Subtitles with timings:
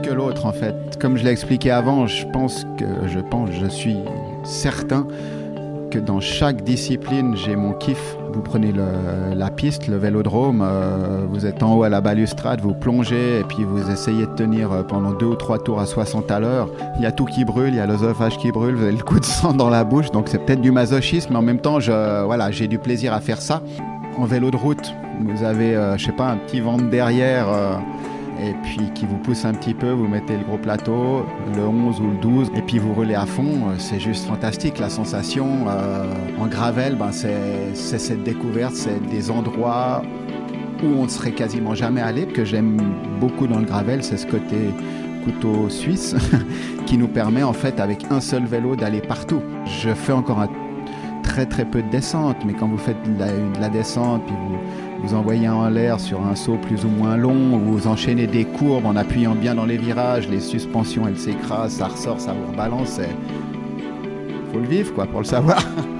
[0.00, 0.74] que l'autre en fait.
[1.00, 3.96] Comme je l'ai expliqué avant, je pense que, je pense, je suis
[4.44, 5.06] certain
[5.90, 8.16] que dans chaque discipline, j'ai mon kiff.
[8.32, 8.72] Vous prenez
[9.34, 13.44] la piste, le vélodrome, euh, vous êtes en haut à la balustrade, vous plongez et
[13.44, 16.68] puis vous essayez de tenir euh, pendant deux ou trois tours à 60 à l'heure.
[16.96, 19.02] Il y a tout qui brûle, il y a l'œsophage qui brûle, vous avez le
[19.02, 21.78] coup de sang dans la bouche, donc c'est peut-être du masochisme, mais en même temps,
[21.78, 23.62] voilà, j'ai du plaisir à faire ça.
[24.18, 27.46] En vélo de route, vous avez, euh, je sais pas, un petit vent de derrière
[28.40, 32.00] et puis qui vous pousse un petit peu, vous mettez le gros plateau, le 11
[32.00, 34.78] ou le 12, et puis vous roulez à fond, euh, c'est juste fantastique.
[34.78, 36.04] La sensation euh,
[36.38, 40.02] en gravel, ben, c'est cette découverte, c'est des endroits
[40.82, 42.78] où on ne serait quasiment jamais allé, que j'aime
[43.20, 44.56] beaucoup dans le gravel, c'est ce côté
[45.24, 46.14] couteau suisse
[46.86, 49.42] qui nous permet en fait avec un seul vélo d'aller partout.
[49.82, 50.46] Je fais encore
[51.24, 54.56] très très peu de descente, mais quand vous faites la, de la descente, puis vous
[55.00, 58.86] vous envoyez en l'air sur un saut plus ou moins long, vous enchaînez des courbes
[58.86, 63.00] en appuyant bien dans les virages, les suspensions elles s'écrasent, ça ressort, ça vous rebalance.
[64.52, 65.62] Faut le vivre quoi pour le savoir.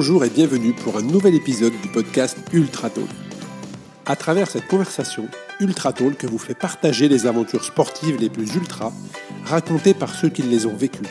[0.00, 2.88] Bonjour et bienvenue pour un nouvel épisode du podcast Ultra.
[4.06, 5.26] À travers cette conversation,
[5.58, 8.92] Ultra Talk vous fait partager les aventures sportives les plus ultra,
[9.44, 11.08] racontées par ceux qui les ont vécues.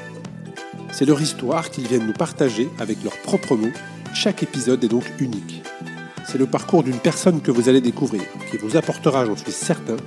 [0.93, 3.73] C'est leur histoire qu'ils viennent nous partager avec leurs propres mots.
[4.13, 5.63] Chaque épisode est donc unique.
[6.25, 9.97] C'est le parcours d'une personne que vous allez découvrir, qui vous apportera, j'en suis certain,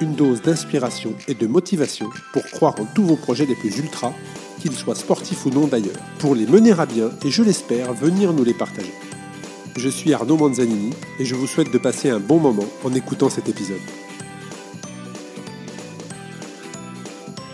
[0.00, 4.14] une dose d'inspiration et de motivation pour croire en tous vos projets les plus ultra
[4.60, 8.32] qu'ils soient sportifs ou non d'ailleurs, pour les mener à bien et je l'espère venir
[8.32, 8.92] nous les partager.
[9.76, 13.28] Je suis Arnaud Manzanini et je vous souhaite de passer un bon moment en écoutant
[13.28, 13.76] cet épisode.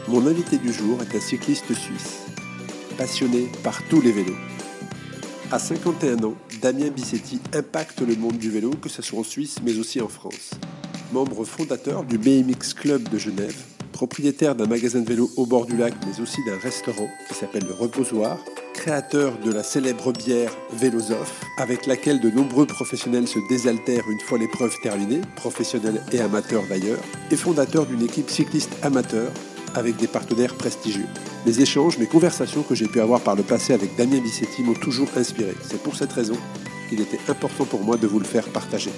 [0.08, 2.18] Mon invité du jour est un cycliste suisse,
[2.96, 4.36] passionné par tous les vélos.
[5.50, 9.56] À 51 ans, Damien Bissetti impacte le monde du vélo, que ce soit en Suisse
[9.64, 10.52] mais aussi en France.
[11.12, 13.56] Membre fondateur du BMX Club de Genève,
[14.02, 17.62] propriétaire d'un magasin de vélo au bord du lac, mais aussi d'un restaurant qui s'appelle
[17.68, 18.36] le Reposoir,
[18.74, 24.38] créateur de la célèbre bière Vélosophe, avec laquelle de nombreux professionnels se désaltèrent une fois
[24.38, 26.98] l'épreuve terminée, professionnels et amateurs d'ailleurs,
[27.30, 29.30] et fondateur d'une équipe cycliste amateur
[29.76, 31.06] avec des partenaires prestigieux.
[31.46, 34.74] Les échanges, mes conversations que j'ai pu avoir par le passé avec Damien Bissetti m'ont
[34.74, 35.54] toujours inspiré.
[35.70, 36.36] C'est pour cette raison
[36.88, 38.90] qu'il était important pour moi de vous le faire partager.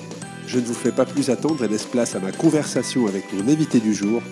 [0.47, 3.47] Je ne vous fais pas plus attendre et laisse place à ma conversation avec mon
[3.53, 4.23] invité du jour,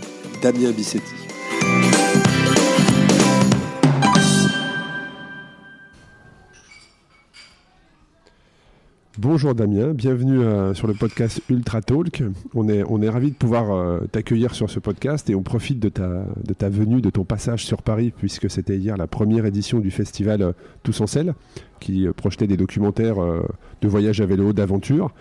[0.42, 1.31] Damien Bissetti.
[9.18, 12.22] Bonjour Damien, bienvenue euh, sur le podcast Ultra Talk.
[12.54, 15.78] On est, on est ravi de pouvoir euh, t'accueillir sur ce podcast et on profite
[15.78, 19.90] de ta, venue, de ton passage sur Paris, puisque c'était hier la première édition du
[19.90, 20.52] festival euh,
[20.82, 21.34] Tous en selle,
[21.78, 25.12] qui projetait des documentaires de voyage à vélo, d'aventure.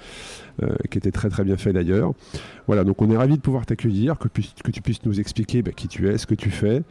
[0.91, 2.13] Qui était très très bien fait d'ailleurs.
[2.67, 5.71] Voilà, donc on est ravi de pouvoir t'accueillir, que, que, tu puisses nous expliquer bah,
[5.71, 6.83] qui tu es, ce que tu fais,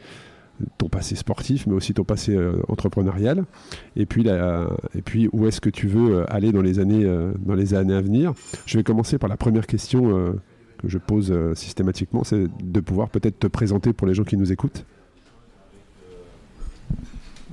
[0.77, 3.45] ton passé sportif, mais aussi ton passé euh, entrepreneurial,
[3.95, 7.05] et puis, et puis où est-ce que tu veux euh, aller dans les années,
[7.39, 8.33] dans les années à venir?
[8.65, 10.35] Je vais commencer par la première question
[10.77, 14.51] que je pose systématiquement, c'est de pouvoir peut-être te présenter pour les gens qui nous
[14.51, 14.85] écoutent.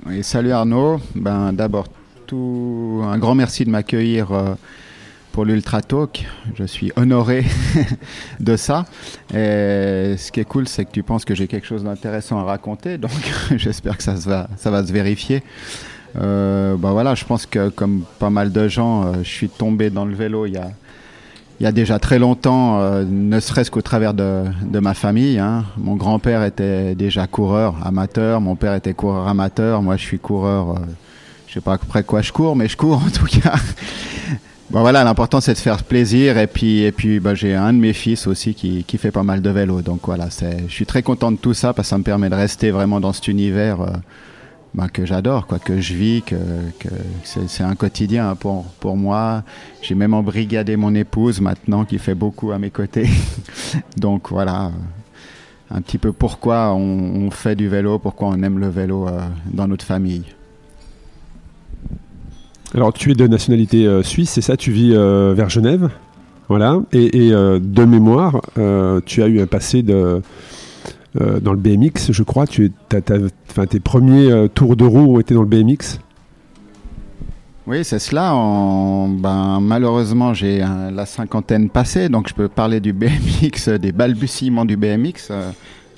[0.05, 0.99] Oui, salut Arnaud.
[1.15, 1.87] Ben, D'abord,
[2.25, 4.31] tout un grand merci de m'accueillir
[5.39, 6.27] pour l'Ultra Talk.
[6.53, 7.45] Je suis honoré
[8.41, 8.83] de ça.
[9.33, 12.43] Et ce qui est cool, c'est que tu penses que j'ai quelque chose d'intéressant à
[12.43, 12.97] raconter.
[13.05, 13.11] Donc,
[13.55, 15.41] j'espère que ça, va, ça va se vérifier.
[16.17, 19.89] Euh, bah voilà, je pense que comme pas mal de gens, euh, je suis tombé
[19.89, 20.71] dans le vélo il y a,
[21.61, 25.39] il y a déjà très longtemps, euh, ne serait-ce qu'au travers de, ma famille.
[25.39, 25.63] Hein.
[25.77, 30.71] Mon grand-père était déjà coureur amateur, mon père était coureur amateur, moi je suis coureur,
[30.71, 30.79] euh,
[31.47, 33.55] je sais pas après quoi je cours, mais je cours en tout cas.
[34.71, 37.79] Bon voilà, l'important c'est de faire plaisir et puis et puis bah, j'ai un de
[37.79, 40.85] mes fils aussi qui, qui fait pas mal de vélo, donc voilà, c'est, je suis
[40.85, 43.29] très content de tout ça parce que ça me permet de rester vraiment dans cet
[43.29, 43.87] univers euh,
[44.75, 46.35] bah, que j'adore, quoi, que je vis, que,
[46.77, 46.89] que
[47.23, 49.43] c'est, un quotidien pour pour moi.
[49.81, 53.09] J'ai même embrigadé mon épouse maintenant qui fait beaucoup à mes côtés,
[53.97, 54.71] donc voilà,
[55.71, 59.19] un petit peu pourquoi on, on, fait du vélo, pourquoi on aime le vélo euh,
[59.51, 60.25] dans notre famille.
[62.75, 64.55] Alors, tu es de nationalité euh, suisse, c'est ça?
[64.55, 65.89] Tu vis euh, vers Genève?
[66.49, 66.79] Voilà.
[66.91, 68.41] Et, euh, de mémoire,
[69.05, 70.21] tu as eu un passé de,
[71.15, 72.45] dans le BMX, je crois.
[72.47, 75.99] Tu, tes premiers tours de roue ont été dans le BMX
[77.67, 78.31] Oui, c'est cela.
[78.33, 84.75] Ben, malheureusement, j'ai la cinquantaine passée, donc je peux parler du BMX, des balbutiements du
[84.75, 85.31] BMX.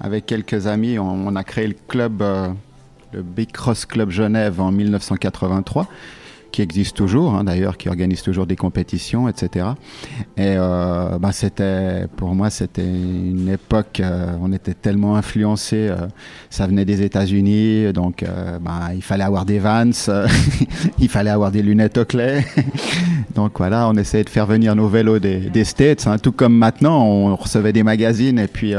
[0.01, 2.23] Avec quelques amis, on, a créé le club,
[3.13, 5.87] le Big Cross Club Genève en 1983
[6.51, 9.67] qui existe toujours, hein, d'ailleurs, qui organise toujours des compétitions, etc.
[10.37, 16.07] Et euh, bah, c'était, pour moi, c'était une époque, euh, on était tellement influencés, euh,
[16.49, 18.25] ça venait des États-Unis, donc
[18.61, 19.91] bah, il fallait avoir des Vans,
[20.99, 22.45] il fallait avoir des lunettes Oakley.
[23.35, 27.05] donc voilà, on essayait de faire venir nos vélos des, States, hein, tout comme maintenant,
[27.05, 28.73] on recevait des magazines et puis,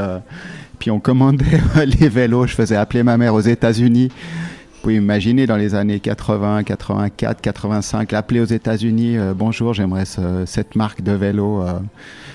[0.77, 1.45] puis on commandait
[1.99, 2.47] les vélos.
[2.47, 4.09] Je faisais appeler ma mère aux États-Unis
[4.83, 10.03] pouvez imaginer dans les années 80, 84, 85, l'appeler aux États-Unis, euh, bonjour, j'aimerais
[10.45, 11.79] cette marque de vélo euh,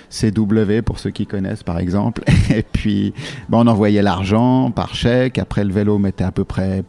[0.08, 2.24] CW pour ceux qui connaissent par exemple.
[2.50, 3.12] Et puis
[3.50, 5.38] ben, on envoyait l'argent par chèque.
[5.38, 6.84] Après le vélo mettait à peu près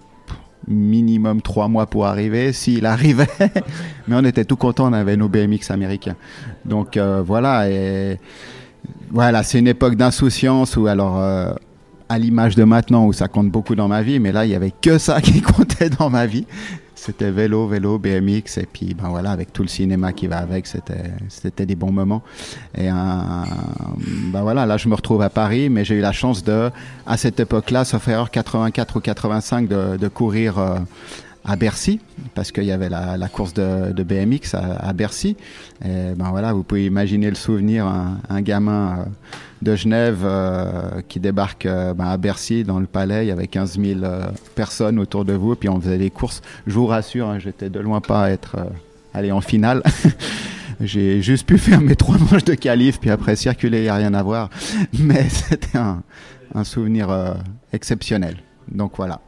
[0.66, 3.28] minimum trois mois pour arriver, s'il arrivait.
[4.08, 6.16] Mais on était tout content, on avait nos BMX américains.
[6.64, 7.68] Donc euh, voilà,
[9.12, 11.22] voilà, c'est une époque d'insouciance où alors
[12.10, 14.56] à l'image de maintenant où ça compte beaucoup dans ma vie, mais là, il y
[14.56, 16.46] avait que ça qui comptait dans ma vie.
[16.96, 20.68] C'était vélo, vélo, BMX, et puis ben voilà, avec tout le cinéma qui va avec,
[20.68, 22.22] c'était, des bons moments.
[22.78, 26.70] Et ben voilà, là, je me retrouve à Paris, mais j'ai eu la chance de,
[27.08, 30.78] à cette époque-là, sauf erreur 84 ou 85, de, de courir euh,
[31.46, 32.00] à Bercy,
[32.36, 35.38] parce qu'il y avait la, course de, BMX à, Bercy.
[35.84, 39.04] Et ben voilà, vous pouvez imaginer le souvenir, un, gamin euh,
[39.62, 43.48] de Genève euh, qui débarque euh, ben, à Bercy dans le palais, il y avait
[43.48, 44.00] 15 000
[44.56, 46.42] personnes autour de vous, et puis on faisait des courses.
[46.68, 48.58] Je vous rassure, hein, j'étais de loin pas à être
[49.14, 49.82] allé en finale.
[50.82, 53.96] J'ai juste pu faire mes trois manches de qualif, puis après circuler, il n'y a
[53.96, 54.50] rien à voir.
[55.00, 57.36] Mais c'était un souvenir
[57.74, 58.38] exceptionnel.
[58.72, 59.20] Donc voilà.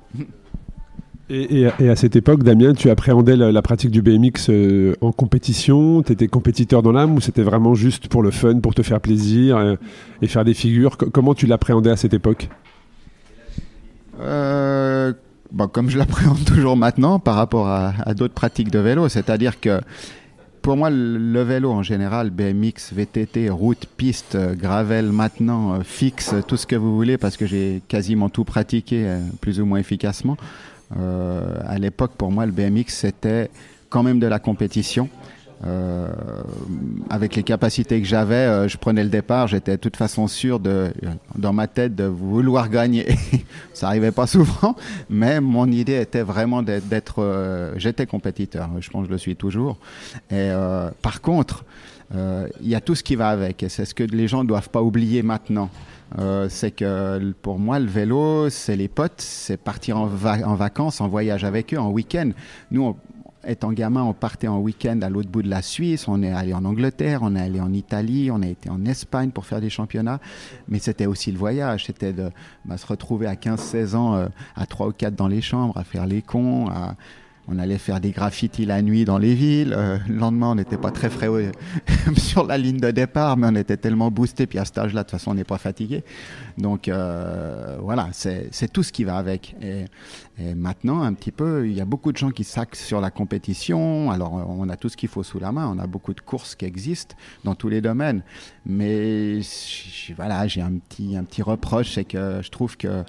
[1.34, 6.04] Et, à cette époque, Damien, tu appréhendais la, pratique du BMX euh, en compétition?
[6.04, 9.00] Tu étais compétiteur dans l'âme ou c'était vraiment juste pour le fun, pour te faire
[9.00, 9.76] plaisir euh,
[10.22, 10.98] et, faire des figures?
[10.98, 12.50] Comment tu l'appréhendais à cette époque?
[14.20, 15.14] Euh,
[15.54, 19.80] bon, Comme je l'appréhende toujours maintenant par rapport à, d'autres pratiques de vélo, c'est-à-dire que
[20.62, 26.68] pour moi, le vélo en général, BMX, VTT, route, piste, gravel maintenant, fixe, tout ce
[26.68, 30.38] que vous voulez, parce que j'ai quasiment tout pratiqué plus ou moins efficacement.
[30.98, 33.50] Euh, à l'époque, pour moi, le BMX, c'était
[33.90, 35.10] quand même de la compétition.
[35.64, 36.08] Euh,
[37.12, 40.60] avec les capacités que j'avais, euh, je prenais le départ, j'étais de toute façon sûr
[40.60, 40.92] de,
[41.38, 43.06] dans ma tête de vouloir gagner.
[43.76, 44.76] Ça arrivait pas souvent,
[45.08, 47.74] mais mon idée était vraiment d'être.
[47.78, 49.78] J'étais compétiteur, je pense que je le suis toujours.
[50.32, 50.50] Et
[51.04, 51.64] par contre,
[52.12, 54.48] il y a tout ce qui va avec, et c'est ce que les gens ne
[54.48, 55.70] doivent pas oublier maintenant.
[56.20, 61.08] Euh, c'est que pour moi, le vélo, c'est les potes, c'est partir en, vacances, en
[61.08, 62.32] voyage avec eux, en week-end.
[62.72, 62.96] Nous,
[63.48, 66.54] étant gamin, on partait en week-end à l'autre bout de la Suisse, on est allé
[66.54, 69.70] en Angleterre, on est allé en Italie, on a été en Espagne pour faire des
[69.70, 70.20] championnats.
[70.68, 72.30] Mais c'était aussi le voyage, c'était de
[72.66, 75.84] bah, se retrouver à 15-16 ans euh, à 3 ou 4 dans les chambres, à
[75.84, 76.96] faire les cons, à
[77.52, 79.74] on allait faire des graffitis la nuit dans les villes.
[79.78, 81.28] Euh, le lendemain, on n'était pas très frais
[82.18, 84.48] sur la ligne de départ, mais on était tellement boosté.
[84.48, 86.04] Puis à cet âge-là, de toute façon, on n'est pas fatigué.
[86.58, 89.56] Donc euh, voilà, c'est tout ce qui va avec.
[89.62, 89.86] Et,
[90.56, 94.10] maintenant, un petit peu, il y a beaucoup de gens qui s'axent sur la compétition.
[94.10, 95.72] Alors, on a tout ce qu'il faut sous la main.
[95.72, 98.24] On a beaucoup de courses qui existent dans tous les domaines.
[98.66, 99.40] Mais
[100.16, 103.04] voilà, j'ai un petit, un petit reproche, c'est que je trouve que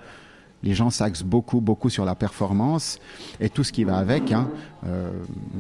[0.63, 2.99] les gens s'axent beaucoup, beaucoup sur la performance
[3.41, 4.49] et tout ce qui va avec, hein,
[4.87, 5.11] euh,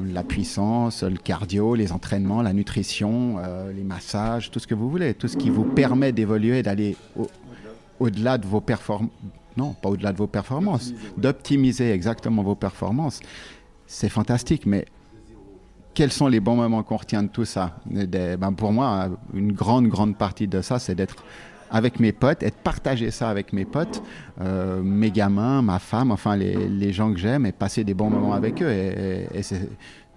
[0.04, 4.88] la puissance, le cardio, les entraînements, la nutrition, euh, les massages, tout ce que vous
[4.88, 6.96] voulez, tout ce qui vous permet d'évoluer, d'aller
[7.98, 9.10] au-delà de vos performances.
[9.56, 13.20] Non, pas au-delà de vos performances, d'optimiser exactement vos performances.
[13.86, 14.86] C'est fantastique, mais
[15.92, 17.76] quels sont les bons moments qu'on retient de tout ça?
[17.84, 21.22] Ben Pour moi, une grande, grande partie de ça, c'est d'être
[21.72, 24.02] avec mes potes et de partager ça avec mes potes,
[24.40, 28.34] euh, mes gamins, ma femme, enfin les, gens que j'aime et passer des bons moments
[28.34, 28.70] avec eux.
[28.70, 29.42] Et,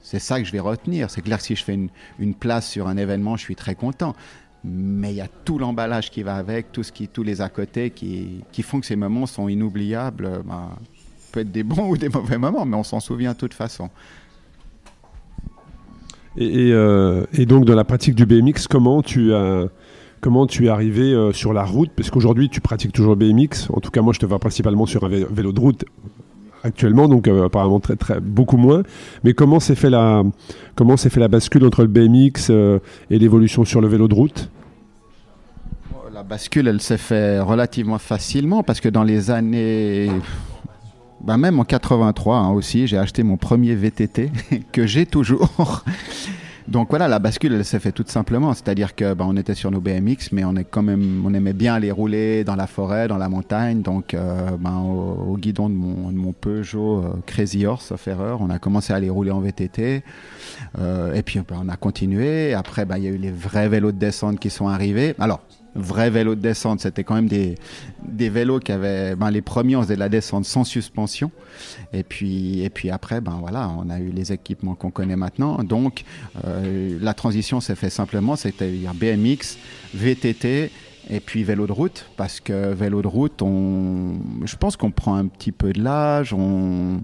[0.01, 1.09] c'est ça que je vais retenir.
[1.09, 1.79] C'est clair si je fais
[2.19, 4.15] une, place sur un événement, je suis très content.
[4.63, 7.50] Mais il y a tout l'emballage qui va avec, tout ce qui, tous les à
[7.50, 10.43] côté qui, font que ces moments sont inoubliables.
[10.45, 10.69] Ben,
[11.31, 13.89] peut être des bons ou des mauvais moments, mais on s'en souvient de toute façon.
[16.38, 19.69] Et, euh, et, donc, dans la pratique du BMX, comment tu as
[20.25, 23.70] comment tu es arrivé euh, sur la route Parce qu'aujourd'hui, tu pratiques toujours BMX.
[23.72, 25.86] En tout cas, moi, je te vois principalement sur un vélo de route
[26.63, 28.82] actuellement, donc euh, apparemment très, très, beaucoup moins.
[29.24, 30.24] Mais comment s'est fait la,
[30.75, 32.79] fait la bascule entre le BMX euh,
[33.12, 34.50] et l'évolution sur le vélo de route?
[36.12, 40.10] La bascule, elle s'est fait relativement facilement parce que dans les années
[41.24, 44.32] bah même en 83 hein, aussi, j'ai acheté mon premier VTT
[44.72, 45.84] que j'ai toujours.
[46.67, 48.53] Donc voilà, la bascule, elle s'est fait tout simplement.
[48.53, 51.53] C'est-à-dire que bah, on était sur nos BMX, mais on est quand même, on aimait
[51.53, 53.81] bien aller rouler dans la forêt, dans la montagne.
[53.81, 58.57] Donc euh, bah, au, guidon de mon, Peugeot euh, Crazy Horse, sauf erreur, on a
[58.57, 60.03] commencé à aller rouler en VTT.
[60.79, 62.53] Euh, et puis bah, on a continué.
[62.55, 65.13] Après, il y a eu les vrais vélos de descente qui sont arrivés.
[65.19, 65.41] Alors
[65.75, 66.79] vrai vélo de descente.
[66.79, 67.55] C'était quand même des,
[68.03, 69.15] des vélos qui avaient.
[69.15, 71.32] Ben, les premiers, on faisait de la descente sans suspension.
[71.94, 75.63] Et puis, et puis après, ben voilà, on a eu les équipements qu'on connaît maintenant.
[75.63, 76.03] Donc,
[76.46, 79.58] euh, la transition s'est fait simplement, c'est-à-dire BMX,
[79.94, 80.72] VTT
[81.10, 85.15] et puis vélo de route, parce que vélo de route, on, je pense qu'on prend
[85.15, 87.01] un petit peu de l'âge, on,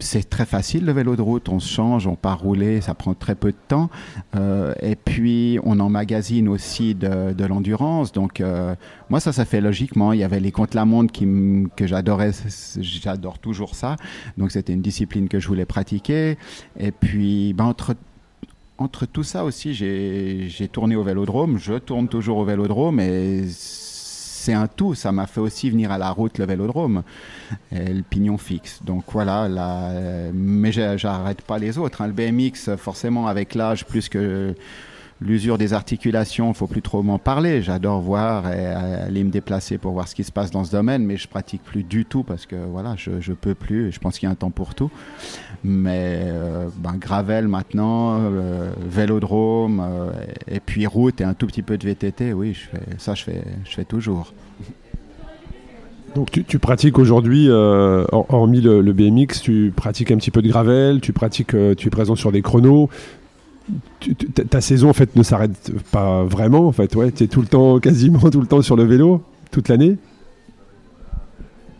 [0.00, 3.14] c'est très facile le vélo de route, on se change, on part rouler, ça prend
[3.14, 3.90] très peu de temps.
[4.36, 8.12] Euh, et puis on emmagasine aussi de, de l'endurance.
[8.12, 8.74] Donc euh,
[9.10, 10.12] moi ça, ça fait logiquement.
[10.12, 11.12] Il y avait les contre-la-montre
[11.76, 12.32] que j'adorais,
[12.80, 13.96] j'adore toujours ça.
[14.36, 16.38] Donc c'était une discipline que je voulais pratiquer.
[16.78, 17.94] Et puis ben, entre
[18.80, 21.58] entre tout ça aussi, j'ai tourné au vélodrome.
[21.58, 23.44] Je tourne toujours au vélodrome et
[24.38, 24.94] c'est un tout.
[24.94, 27.02] Ça m'a fait aussi venir à la route le vélodrome,
[27.72, 28.80] et le pignon fixe.
[28.84, 29.92] Donc voilà, là,
[30.32, 32.02] mais j'arrête pas les autres.
[32.02, 32.06] Hein.
[32.08, 34.54] Le BMX, forcément, avec l'âge, plus que
[35.20, 37.62] l'usure des articulations, il faut plus trop m'en parler.
[37.62, 41.04] J'adore voir et aller me déplacer pour voir ce qui se passe dans ce domaine,
[41.04, 43.92] mais je pratique plus du tout parce que voilà, je, je peux plus.
[43.92, 44.90] je pense qu'il y a un temps pour tout.
[45.64, 50.10] Mais euh, ben, gravel maintenant, euh, vélodrome euh,
[50.46, 52.56] et puis route et un tout petit peu de VTT, oui,
[52.98, 54.32] ça je fais, je fais toujours.
[56.14, 61.00] Donc tu, pratiques aujourd'hui, hormis le, le, BMX, tu pratiques un petit peu de gravel,
[61.00, 62.88] tu pratiques, tu es présent sur des chronos,
[64.48, 67.46] ta saison en fait ne s'arrête pas vraiment en fait ouais tu es tout le
[67.46, 69.96] temps quasiment tout le temps sur le vélo toute l'année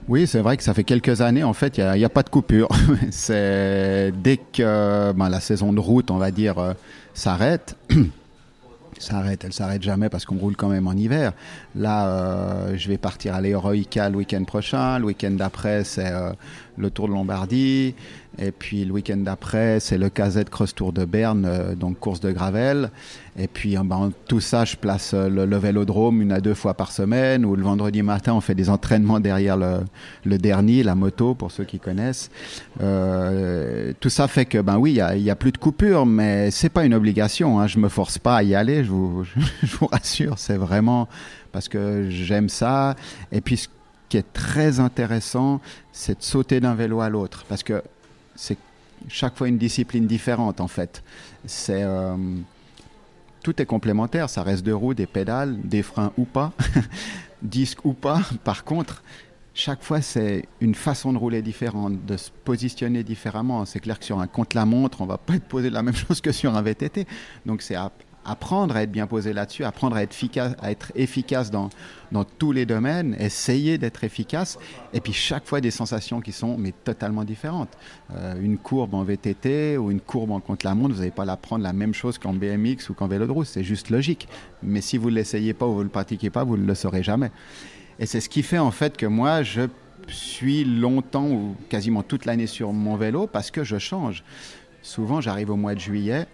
[0.08, 2.30] oui, c'est vrai que ça fait quelques années, en fait, il n'y a, pas de
[2.30, 2.68] coupure.
[3.10, 6.72] c'est dès que ben, la saison de route, on va dire, euh,
[7.12, 7.76] s'arrête,
[8.98, 11.32] s'arrête, elle s'arrête jamais parce qu'on roule quand même en hiver.
[11.74, 14.98] Là, euh, je vais partir à l'Heroica le week-end prochain.
[14.98, 16.32] Le week-end d'après, c'est euh,
[16.78, 17.94] le Tour de Lombardie.
[18.40, 22.20] Et puis le week-end d'après, c'est le KZ Cross Tour de Berne, euh, donc course
[22.20, 22.90] de gravel.
[23.38, 26.74] Et puis euh, ben, tout ça, je place euh, le, vélodrome une à deux fois
[26.74, 29.80] par semaine, ou le vendredi matin, on fait des entraînements derrière le,
[30.24, 32.30] le dernier, la moto, pour ceux qui connaissent.
[32.80, 36.50] Euh, tout ça fait que, ben oui, il n'y a, a, plus de coupure, mais
[36.50, 37.60] c'est pas une obligation.
[37.60, 37.66] Hein.
[37.66, 39.24] Je me force pas à y aller, je vous,
[39.62, 40.38] je vous rassure.
[40.38, 41.08] C'est vraiment
[41.52, 42.96] parce que j'aime ça.
[43.30, 43.68] Et puis ce
[44.08, 45.60] qui est très intéressant,
[45.92, 47.44] c'est de sauter d'un vélo à l'autre.
[47.48, 47.82] Parce que
[48.38, 48.56] c'est
[49.08, 51.02] chaque fois une discipline différente en fait.
[51.44, 52.16] C'est euh,
[53.42, 56.52] tout est complémentaire, ça reste deux roues, des pédales, des freins ou pas,
[57.42, 58.22] disque ou pas.
[58.44, 59.02] Par contre,
[59.54, 63.64] chaque fois c'est une façon de rouler différente, de se positionner différemment.
[63.64, 66.30] C'est clair que sur un contre-la-montre, on va pas être posé la même chose que
[66.30, 67.06] sur un VTT.
[67.44, 67.76] Donc c'est
[68.30, 71.70] apprendre à être bien posé là-dessus, apprendre à être efficace, à être efficace dans,
[72.12, 74.58] dans tous les domaines, essayer d'être efficace,
[74.92, 77.76] et puis chaque fois des sensations qui sont mais totalement différentes.
[78.14, 81.72] Euh, une courbe en VTT ou une courbe en contre-la-montre, vous n'allez pas l'apprendre la
[81.72, 84.28] même chose qu'en BMX ou qu'en vélo de route, c'est juste logique.
[84.62, 86.74] Mais si vous ne l'essayez pas ou vous ne le pratiquez pas, vous ne le
[86.74, 87.30] saurez jamais.
[87.98, 89.62] Et c'est ce qui fait en fait que moi, je
[90.06, 94.22] suis longtemps ou quasiment toute l'année sur mon vélo parce que je change.
[94.82, 96.26] Souvent, j'arrive au mois de juillet,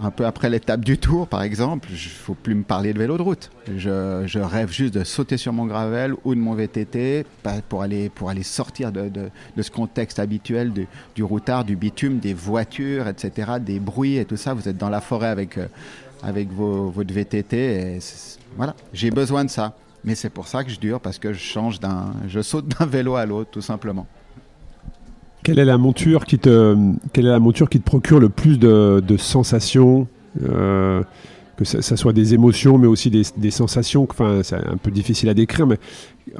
[0.00, 2.98] un peu après l'étape du tour, par exemple, il ne faut plus me parler de
[2.98, 3.50] vélo de route.
[3.76, 7.26] Je, rêve juste de sauter sur mon gravel ou de mon VTT
[7.68, 9.10] pour aller, pour aller sortir de,
[9.60, 14.36] ce contexte habituel du, du, routard, du bitume, des voitures, etc., des bruits et tout
[14.36, 14.54] ça.
[14.54, 15.66] Vous êtes dans la forêt avec, euh,
[16.22, 17.56] avec vos, votre VTT.
[17.56, 17.98] Et
[18.56, 19.74] voilà, j'ai besoin de ça.
[20.04, 22.86] Mais c'est pour ça que je dure, parce que je change d'un, je saute d'un
[22.86, 24.06] vélo à l'autre, tout simplement.
[25.42, 26.76] Quelle est la monture qui te,
[27.12, 30.06] quelle est la monture qui te procure le plus de, sensations
[30.42, 31.02] euh,
[31.56, 34.06] que ça, soit des émotions, mais aussi des, sensations.
[34.08, 35.78] Enfin, c'est un peu difficile à décrire, mais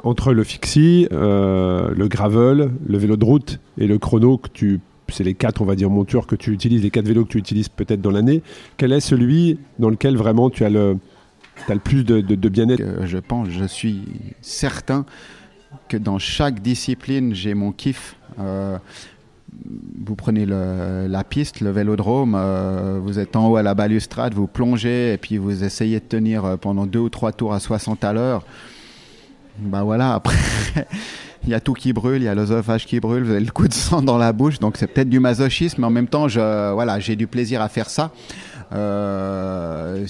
[0.04, 4.80] entre le fixie, euh, le gravel, le vélo de route et le chrono que tu
[5.10, 7.38] c'est les quatre, on va dire, montures que tu utilises, les quatre vélos que tu
[7.38, 8.42] utilises peut-être dans l'année.
[8.76, 10.98] Quel est celui dans lequel vraiment tu as le,
[11.66, 12.82] as le plus de, de bien-être?
[13.06, 14.02] Je pense, je suis
[14.42, 15.06] certain
[15.88, 18.16] que dans chaque discipline, j'ai mon kiff.
[18.38, 18.78] Euh,
[20.04, 24.46] vous prenez la piste, le vélodrome, euh, vous êtes en haut à la balustrade, vous
[24.46, 28.04] plongez et puis vous essayez de tenir euh, pendant deux ou trois tours à 60
[28.04, 28.44] à l'heure.
[29.58, 30.36] Ben voilà, après,
[31.44, 33.50] il y a tout qui brûle, il y a l'œsophage qui brûle, vous avez le
[33.50, 36.28] coup de sang dans la bouche, donc c'est peut-être du masochisme, mais en même temps,
[36.28, 38.12] voilà, j'ai du plaisir à faire ça.
[38.70, 40.04] en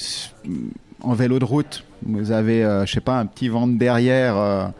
[1.14, 4.70] vélo de route, vous avez, je sais pas, un petit ventre derrière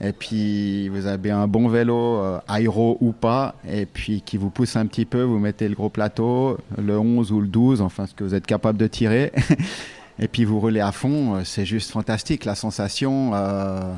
[0.00, 4.50] et puis vous avez un bon vélo, euh, aéro ou pas, et puis qui vous
[4.50, 8.06] pousse un petit peu, vous mettez le gros plateau, le 11 ou le 12, enfin
[8.06, 9.32] ce que vous êtes capable de tirer,
[10.18, 12.44] et puis vous roulez à fond, euh, c'est juste fantastique.
[12.44, 13.94] La sensation euh,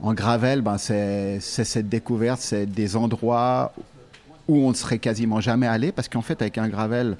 [0.00, 3.72] en gravel, ben, c'est cette découverte, c'est des endroits
[4.48, 7.18] où on ne serait quasiment jamais allé, parce qu'en fait avec un gravel,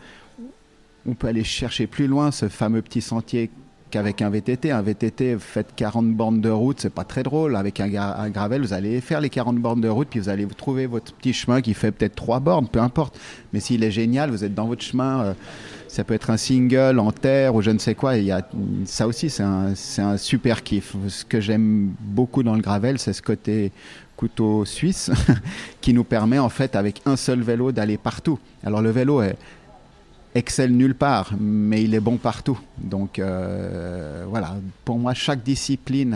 [1.07, 3.51] on peut aller chercher plus loin ce fameux petit sentier
[3.91, 4.71] qu'avec un VTT.
[4.71, 7.57] Un VTT, faites 40 bornes de route, c'est pas très drôle.
[7.57, 7.89] Avec un,
[8.31, 11.33] gravel, vous allez faire les 40 bornes de route, puis vous allez trouver votre petit
[11.33, 13.19] chemin qui fait peut-être 3 bornes, peu importe.
[13.53, 15.21] Mais s'il est génial, vous êtes dans votre chemin.
[15.21, 15.35] Euh,
[15.89, 18.17] ça peut être un single en terre ou je ne sais quoi.
[18.17, 18.47] il y a,
[18.85, 20.95] ça aussi, c'est un, un, super kiff.
[21.09, 23.73] Ce que j'aime beaucoup dans le gravel, c'est ce côté
[24.17, 25.11] couteau suisse
[25.81, 28.39] qui nous permet en fait avec un seul vélo d'aller partout.
[28.65, 29.37] Alors le vélo est,
[30.37, 32.59] excelle nulle part, mais il est bon partout.
[32.79, 36.15] Donc euh, voilà, pour moi, chaque discipline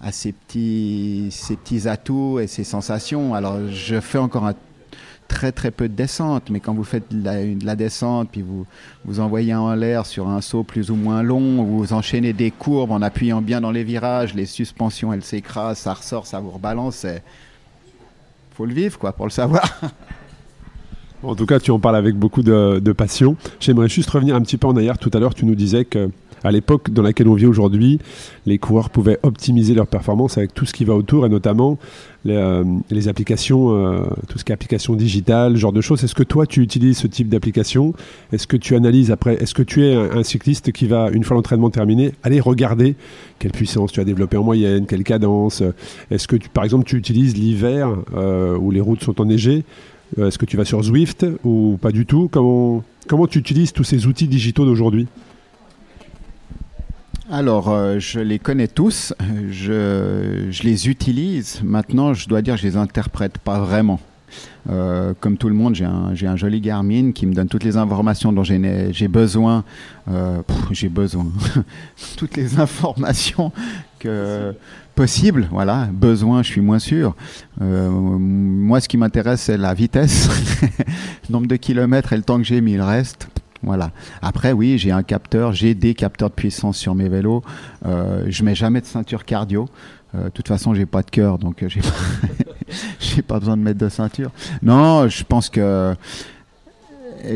[0.00, 3.34] a, ses, petits, ses petits atouts et ses sensations.
[3.34, 4.50] Alors je fais encore
[5.28, 8.66] très très peu de descente, mais quand vous faites de la, descente, puis vous
[9.04, 12.92] vous envoyez en l'air sur un saut plus ou moins long, vous enchaînez des courbes
[12.92, 17.06] en appuyant bien dans les virages, les suspensions elles s'écrasent, ça ressort, ça vous rebalance,
[18.52, 19.80] faut le vivre quoi pour le savoir.
[21.22, 23.36] En tout cas, tu en parles avec beaucoup de, passion.
[23.60, 24.98] J'aimerais juste revenir un petit peu en arrière.
[24.98, 26.10] Tout à l'heure, tu nous disais que
[26.44, 27.98] à l'époque dans laquelle on vit aujourd'hui,
[28.44, 31.78] les coureurs pouvaient optimiser leur performance avec tout ce qui va autour et notamment
[32.24, 36.04] les, euh, applications, euh, tout ce qui est application digitale, genre de choses.
[36.04, 37.94] Est-ce que toi tu utilises ce type d'application?
[38.32, 39.34] Est-ce que tu analyses après?
[39.42, 42.96] Est-ce que tu es un, cycliste qui va, une fois l'entraînement terminé, aller regarder
[43.38, 45.62] quelle puissance tu as développé en moyenne, quelle cadence?
[46.10, 49.64] Est-ce que par exemple tu utilises l'hiver euh, où les routes sont enneigées
[50.18, 52.28] est-ce que tu vas sur Zwift ou pas du tout?
[52.30, 55.08] Comment, comment tu utilises tous ces outils digitaux d'aujourd'hui?
[57.28, 59.12] Alors, euh, je les connais tous,
[59.50, 61.60] je, je, les utilise.
[61.64, 64.00] Maintenant, je dois dire, je les interprète pas vraiment.
[64.68, 68.32] Euh, comme tout le monde, j'ai un, joli Garmin qui me donne toutes les informations
[68.32, 69.64] dont j'ai besoin.
[70.70, 71.26] j'ai besoin.
[72.16, 73.52] toutes les informations
[73.98, 74.54] que,
[74.96, 75.88] possible, voilà.
[75.92, 77.14] Besoin, je suis moins sûr.
[77.60, 80.28] Euh, moi, ce qui m'intéresse, c'est la vitesse,
[81.30, 82.74] nombre de kilomètres et le temps que j'ai mis.
[82.74, 83.28] Le reste,
[83.62, 83.92] voilà.
[84.22, 87.44] Après, oui, j'ai un capteur, j'ai des capteurs de puissance sur mes vélos.
[87.84, 89.68] Euh, je mets jamais de ceinture cardio.
[90.14, 91.88] Euh, de toute façon, j'ai pas de cœur, donc j'ai pas,
[93.26, 94.30] pas besoin de mettre de ceinture.
[94.62, 95.94] Non, je pense que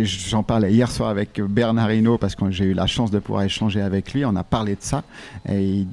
[0.03, 3.44] j'en parlais hier soir avec Bernard Hinault parce que j'ai eu la chance de pouvoir
[3.44, 4.24] échanger avec lui.
[4.24, 5.03] On a parlé de ça.
[5.48, 5.87] Et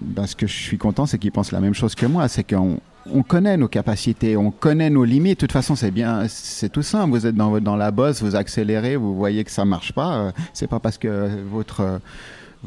[0.00, 2.28] ben, ce que je suis content, c'est qu'il pense la même chose que moi.
[2.28, 2.78] C'est qu'on
[3.10, 5.40] on connaît nos capacités, on connaît nos limites.
[5.40, 7.10] De toute façon, c'est bien, c'est tout simple.
[7.10, 10.14] Vous êtes dans, dans la bosse, vous accélérez, vous voyez que ça marche pas.
[10.14, 12.00] Euh, c'est pas parce que votre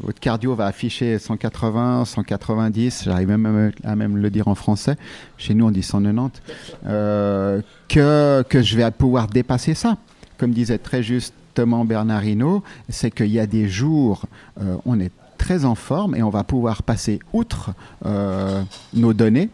[0.02, 4.96] votre cardio va afficher 180, 190, j'arrive même à même le dire en français.
[5.38, 6.42] Chez nous, on dit 190.
[6.86, 9.96] Euh, que je vais pouvoir dépasser ça
[10.38, 14.24] comme disait très justement Bernard Hinault, c'est qu'il y a des jours,
[14.60, 17.72] euh, on est très en forme et on va pouvoir passer outre
[18.04, 18.62] euh,
[18.94, 19.50] nos données.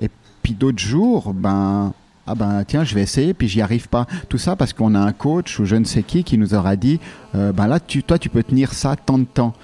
[0.00, 0.08] Et
[0.42, 1.92] puis d'autres jours, ben,
[2.28, 4.06] ah ben tiens, je vais essayer, puis j'y arrive pas.
[4.28, 6.76] Tout ça parce qu'on a un coach ou je ne sais qui qui nous aura
[6.76, 7.00] dit,
[7.34, 9.54] euh, ben là, toi, tu peux tenir ça tant de temps.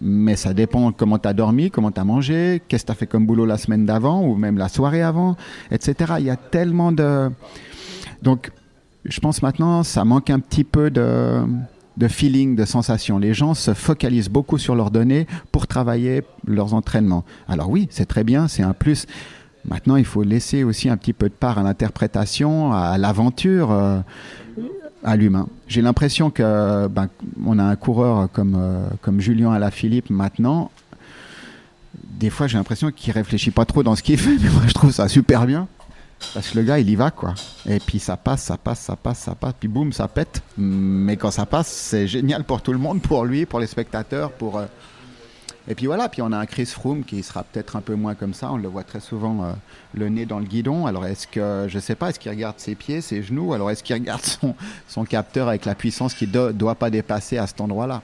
[0.00, 2.94] Mais ça dépend comment tu as dormi, comment tu as mangé, qu'est-ce que tu as
[2.94, 5.36] fait comme boulot la semaine d'avant ou même la soirée avant,
[5.70, 6.14] etc.
[6.18, 7.30] Il y a tellement de...
[8.22, 8.50] Donc,
[9.04, 11.42] je pense maintenant, ça manque un petit peu de,
[11.96, 13.18] de feeling, de sensation.
[13.18, 17.24] Les gens se focalisent beaucoup sur leurs données pour travailler leurs entraînements.
[17.48, 19.06] Alors oui, c'est très bien, c'est un plus.
[19.66, 24.00] Maintenant, il faut laisser aussi un petit peu de part à l'interprétation, à l'aventure, euh,
[25.02, 25.48] à l'humain.
[25.68, 27.08] J'ai l'impression que ben,
[27.44, 30.70] on a un coureur comme, euh, comme Julien Alaphilippe maintenant.
[32.18, 34.74] Des fois, j'ai l'impression qu'il réfléchit pas trop dans ce qu'il fait, mais moi, je
[34.74, 35.66] trouve ça super bien.
[36.32, 37.34] Parce que le gars, il y va, quoi.
[37.66, 40.42] Et puis ça passe, ça passe, ça passe, ça passe, puis boum, ça pète.
[40.56, 44.30] Mais quand ça passe, c'est génial pour tout le monde, pour lui, pour les spectateurs,
[44.32, 44.58] pour.
[44.58, 44.66] Euh,
[45.66, 48.14] et puis voilà, puis on a un Chris Froome qui sera peut-être un peu moins
[48.14, 48.52] comme ça.
[48.52, 49.52] On le voit très souvent euh,
[49.94, 50.86] le nez dans le guidon.
[50.86, 53.82] Alors est-ce que, je sais pas, est-ce qu'il regarde ses pieds, ses genoux Alors est-ce
[53.82, 54.54] qu'il regarde son,
[54.88, 58.02] son capteur avec la puissance qu'il ne doit pas dépasser à cet endroit-là?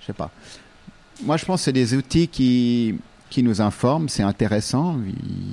[0.00, 0.30] Je sais pas.
[1.22, 2.98] Moi, je pense que c'est des outils qui,
[3.28, 4.96] qui nous informe, c'est intéressant.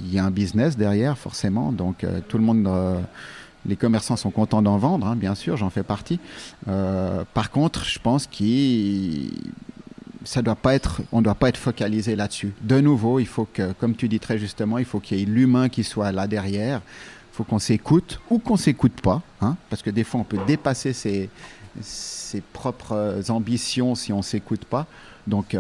[0.06, 1.72] Il y a un business derrière, forcément.
[1.72, 3.00] Donc euh, tout le monde, euh,
[3.68, 6.20] les commerçants sont contents d'en vendre, hein, bien sûr, j'en fais partie.
[6.66, 9.28] Par contre, je pense qu'on
[10.28, 12.54] ça doit pas être, on doit pas être focalisé là-dessus.
[12.62, 15.26] De nouveau, il faut que, comme tu dis très justement, il faut qu'il y ait
[15.26, 16.82] l'humain qui soit là derrière.
[17.34, 20.40] Il faut qu'on s'écoute ou qu'on s'écoute pas, hein, parce que des fois on peut
[20.48, 21.30] dépasser ses,
[21.82, 24.88] ses propres ambitions si on s'écoute pas.
[25.28, 25.56] Donc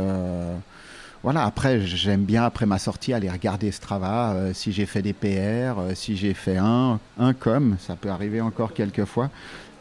[1.23, 5.13] voilà, après, j'aime bien, après ma sortie, aller regarder Strava, euh, si j'ai fait des
[5.13, 5.25] PR,
[5.79, 9.29] euh, si j'ai fait un, un com, ça peut arriver encore quelques fois.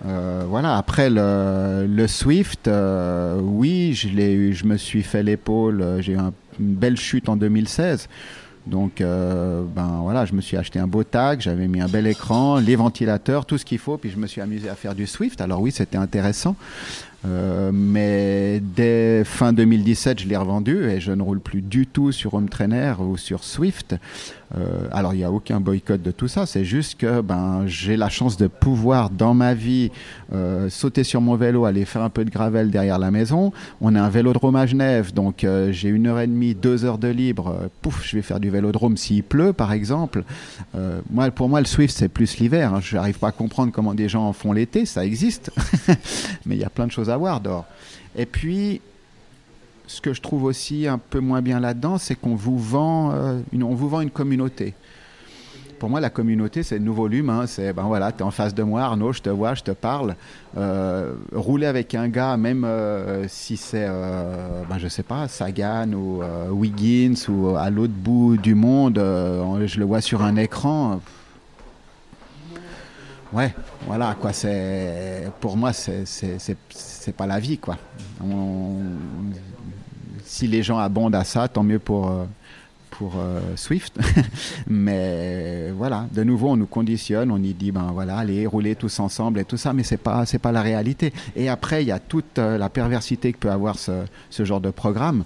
[0.05, 2.69] Euh, voilà, après le, Swift,
[3.41, 8.09] oui, je, eu, je me suis fait l'épaule, j'ai eu une belle chute en 2016.
[8.67, 12.59] Donc, ben voilà, je me suis acheté un beau tag, j'avais mis un bel écran,
[12.59, 15.41] les ventilateurs, tout ce qu'il faut, puis je me suis amusé à faire du Swift.
[15.41, 16.57] Alors oui, c'était intéressant.
[17.27, 22.13] Euh, mais dès fin 2017, je l'ai revendu et je ne roule plus du tout
[22.13, 23.97] sur Home Trainer ou sur Swift.
[24.57, 27.97] Euh, alors il n'y a aucun boycott de tout ça, c'est juste que ben, j'ai
[27.97, 29.91] la chance de pouvoir dans ma vie
[30.33, 33.53] euh, sauter sur mon vélo, aller faire un peu de gravel derrière la maison.
[33.81, 37.09] On a un vélodrome à Genève, donc j'ai une heure et demie, deux heures de
[37.09, 37.69] libre.
[37.83, 40.25] pouf, je vais faire du vélodrome s'il pleut par exemple.
[41.11, 42.75] moi, pour moi, le Swift c'est plus l'hiver.
[42.75, 42.81] Hein.
[42.81, 45.51] Je n'arrive pas à comprendre comment des gens en font l'été, ça existe,
[46.47, 47.67] mais il y a plein de choses à voir dehors.
[48.17, 48.81] Et puis,
[49.87, 53.41] ce que je trouve aussi un peu moins bien là-dedans, c'est qu'on vous vend, euh,
[53.53, 54.75] une, on vous vend une communauté.
[55.79, 57.29] Pour moi, la communauté, c'est le nouveau volume.
[57.29, 57.47] Hein.
[57.47, 59.73] c'est, ben voilà, tu es en face de moi, Arnaud, je te vois, je te
[59.73, 60.17] parle.
[60.57, 66.23] Euh, rouler avec un gars, même euh, si c'est, ben, je sais pas, Sagan ou
[66.51, 71.01] Wiggins ou à l'autre bout du monde, je le vois sur un écran.
[73.33, 73.55] Ouais,
[73.87, 74.33] voilà, quoi.
[74.33, 77.77] C'est, pour moi, c'est, c'est, pas la vie, quoi.
[80.27, 82.25] Si les gens abondent à ça, tant mieux pour, euh,
[82.91, 83.99] pour euh, Swift.
[84.67, 88.99] mais voilà, de nouveau, on nous conditionne, on y dit, ben voilà, allez, rouler tous
[89.01, 91.13] ensemble et tout ça, mais c'est pas, pas la réalité.
[91.37, 94.61] Et après, il y a toute euh, la perversité que peut avoir ce, ce genre
[94.61, 95.25] de programme.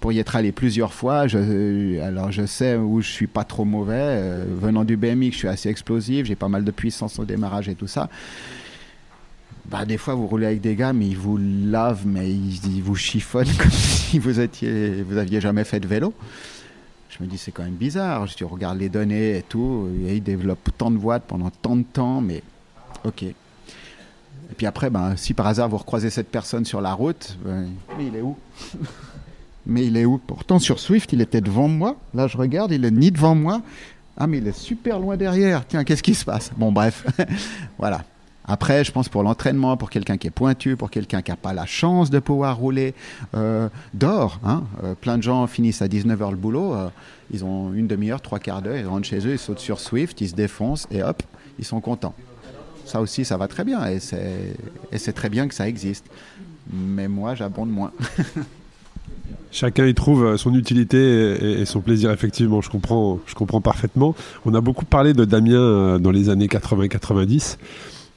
[0.00, 4.42] Pour y être allé plusieurs fois, alors je sais où je suis pas trop mauvais.
[4.60, 7.76] venant du BMX, je suis assez explosif, j'ai pas mal de puissance au démarrage et
[7.76, 8.08] tout ça.
[9.66, 12.96] Bah, des fois, vous roulez avec des gars, mais ils vous lavent, mais ils, vous
[12.96, 16.12] chiffonnent comme si vous étiez, vous aviez jamais fait de vélo.
[17.10, 18.26] Je me dis, c'est quand même bizarre.
[18.26, 21.84] Je regarde les données et tout, et ils développent tant de watts pendant tant de
[21.84, 22.42] temps, mais
[23.04, 23.22] ok.
[23.22, 23.34] Et
[24.56, 28.06] puis après, ben, si par hasard vous recroisez cette personne sur la route, ben, mais
[28.06, 28.36] il est où?
[29.64, 30.18] Mais il est où?
[30.18, 31.96] Pourtant, sur Swift, il était devant moi.
[32.14, 33.62] Là, je regarde, il est ni devant moi.
[34.16, 35.66] Ah, mais il est super loin derrière.
[35.66, 36.50] Tiens, qu'est-ce qui se passe?
[36.56, 37.06] Bon, bref.
[37.78, 38.04] voilà.
[38.44, 41.52] Après, je pense pour l'entraînement, pour quelqu'un qui est pointu, pour quelqu'un qui n'a pas
[41.52, 42.94] la chance de pouvoir rouler
[43.34, 46.88] euh, d'or, hein, euh, plein de gens finissent à 19h le boulot, euh,
[47.32, 50.20] ils ont une demi-heure, trois quarts d'heure, ils rentrent chez eux, ils sautent sur Swift,
[50.20, 51.22] ils se défoncent et hop,
[51.58, 52.14] ils sont contents.
[52.84, 56.04] Ça aussi, ça va très bien et c'est très bien que ça existe.
[56.72, 57.92] Mais moi, j'abonde moins.
[59.52, 62.60] Chacun y trouve son utilité et, son plaisir, effectivement.
[62.60, 64.14] Je comprends, je comprends parfaitement.
[64.46, 67.58] On a beaucoup parlé de Damien dans les années 80-90.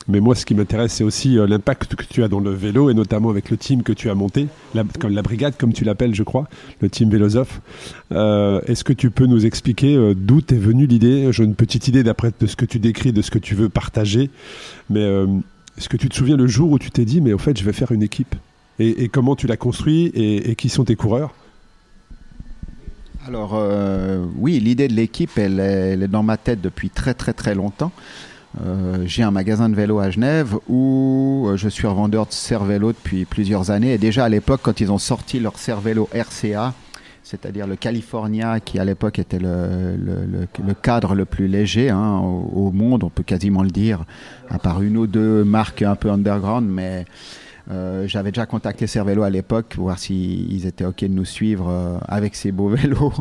[0.07, 2.91] Mais moi, ce qui m'intéresse, c'est aussi euh, l'impact que tu as dans le vélo,
[2.91, 5.83] et notamment avec le team que tu as monté, la, comme la brigade, comme tu
[5.83, 6.47] l'appelles, je crois,
[6.81, 7.59] le team Vélosophe.
[8.11, 11.31] Euh, Est-ce que tu peux nous expliquer euh, d'où est venue l'idée?
[11.31, 13.69] J'ai une petite idée d'après de ce que tu décris, de ce que tu veux
[13.69, 14.29] partager.
[14.91, 15.03] Mais
[15.77, 17.63] est-ce que tu te souviens le jour où tu t'es dit, mais au fait, je
[17.63, 18.35] vais faire une équipe?
[18.77, 20.11] Et, comment tu l'as construit?
[20.13, 21.33] Et, qui sont tes coureurs?
[23.27, 23.59] Alors
[24.37, 27.91] oui, l'idée de l'équipe, elle, est dans ma tête depuis très très très longtemps.
[28.63, 32.93] Euh, j'ai un magasin de vélo à Genève où euh, je suis revendeur de Cervélo
[32.93, 33.93] depuis plusieurs années.
[33.93, 36.73] Et déjà à l'époque, quand ils ont sorti leur Cervélo RCA,
[37.23, 40.45] c'est-à-dire le California, qui à l'époque était le,
[40.81, 44.05] cadre le plus léger hein, au, monde, on peut quasiment le dire,
[44.49, 47.05] à part une ou deux marques un peu underground, mais
[47.71, 51.99] euh, j'avais déjà contacté Cervélo à l'époque pour voir s'ils étaient OK de nous suivre
[52.07, 53.11] avec ces beaux vélos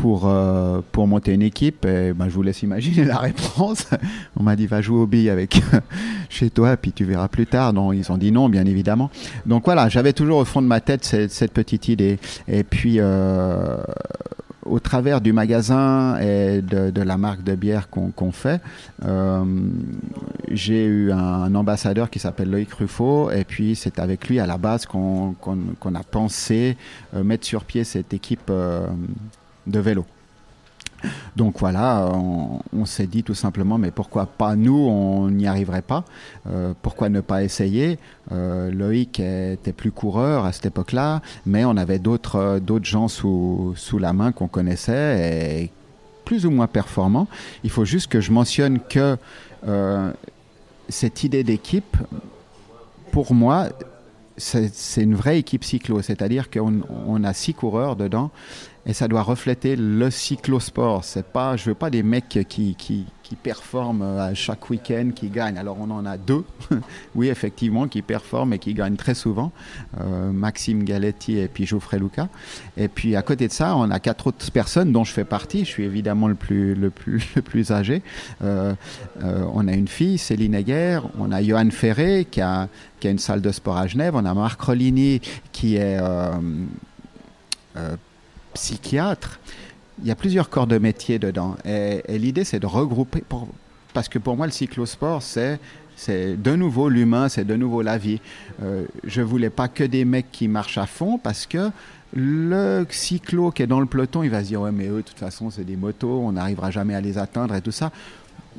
[0.00, 1.84] pour, euh, pour monter une équipe.
[1.84, 3.86] Et ben, je vous laisse imaginer la réponse.
[4.36, 5.60] On m'a dit va jouer au billes avec
[6.28, 7.72] chez toi, puis tu verras plus tard.
[7.72, 9.10] Non, ils ont dit non, bien évidemment.
[9.46, 12.18] Donc voilà, j'avais toujours au fond de ma tête cette, petite idée.
[12.46, 13.78] Et puis euh,
[14.64, 18.60] au travers du magasin et de, la marque de bière qu'on fait,
[19.04, 19.44] euh,
[20.50, 24.58] j'ai eu un, ambassadeur qui s'appelle Loïc Ruffo, et puis c'est avec lui à la
[24.58, 25.34] base qu'on
[25.94, 26.76] a pensé
[27.14, 28.52] mettre sur pied cette équipe
[29.68, 30.04] de vélo.
[31.36, 36.04] Donc voilà, on, s'est dit tout simplement, mais pourquoi pas nous, on n'y arriverait pas
[36.48, 37.98] euh, Pourquoi ne pas essayer?
[38.32, 43.98] Euh, Loïc était plus coureur à cette époque-là, mais on avait d'autres gens sous, sous
[43.98, 45.70] la main qu'on connaissait et
[46.24, 47.28] plus ou moins performants.
[47.62, 49.16] Il faut juste que je mentionne que
[49.66, 50.10] euh,
[50.88, 51.96] cette idée d'équipe,
[53.12, 53.68] pour moi,
[54.36, 58.30] c'est une vraie équipe cyclo, c'est-à-dire qu'on on a six coureurs dedans
[58.88, 61.04] et ça doit refléter le cyclosport.
[61.04, 65.28] C'est pas, je veux pas des mecs qui, qui, qui performent à chaque week-end, qui
[65.28, 65.58] gagnent.
[65.58, 66.46] Alors on en a deux,
[67.14, 69.52] oui effectivement, qui performent et qui gagnent très souvent.
[70.32, 72.30] Maxime Galetti et puis Geoffrey Luca.
[72.78, 75.66] Et puis à côté de ça, on a quatre autres personnes dont je fais partie.
[75.66, 78.02] Je suis évidemment le plus, le plus, le plus âgé.
[78.40, 81.00] on a une fille, Céline Egger.
[81.18, 82.68] On a Johan Ferré qui a,
[83.00, 84.14] qui a une salle de sport à Genève.
[84.16, 85.20] On a Marc Rolini
[85.52, 86.00] qui est
[88.58, 89.38] psychiatre.
[90.00, 91.56] Il y a plusieurs corps de métier dedans.
[91.64, 93.22] Et, l'idée, c'est de regrouper.
[93.94, 95.58] parce que pour moi, le cyclosport, c'est
[95.96, 98.20] c'est de nouveau l'humain, c'est de nouveau la vie.
[98.62, 101.70] Euh, je voulais pas que des mecs qui marchent à fond parce que
[102.14, 105.02] le cyclo qui est dans le peloton, il va se dire ouais mais eux de
[105.02, 107.90] toute façon c'est des motos, on n'arrivera jamais à les atteindre et tout ça.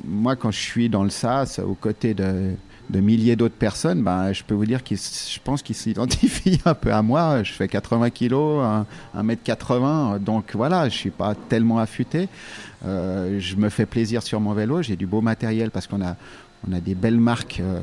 [0.04, 2.56] Moi quand je suis dans le SAS aux côtés de
[2.90, 6.74] de milliers d'autres personnes, ben, je peux vous dire que je pense qu'ils s'identifient un
[6.74, 7.44] peu à moi.
[7.44, 8.64] Je fais 80 kilos,
[9.16, 12.28] 1m80, donc voilà, je suis pas tellement affûté.
[12.86, 16.16] Euh, je me fais plaisir sur mon vélo, j'ai du beau matériel parce qu'on a,
[16.68, 17.80] on a des belles marques euh,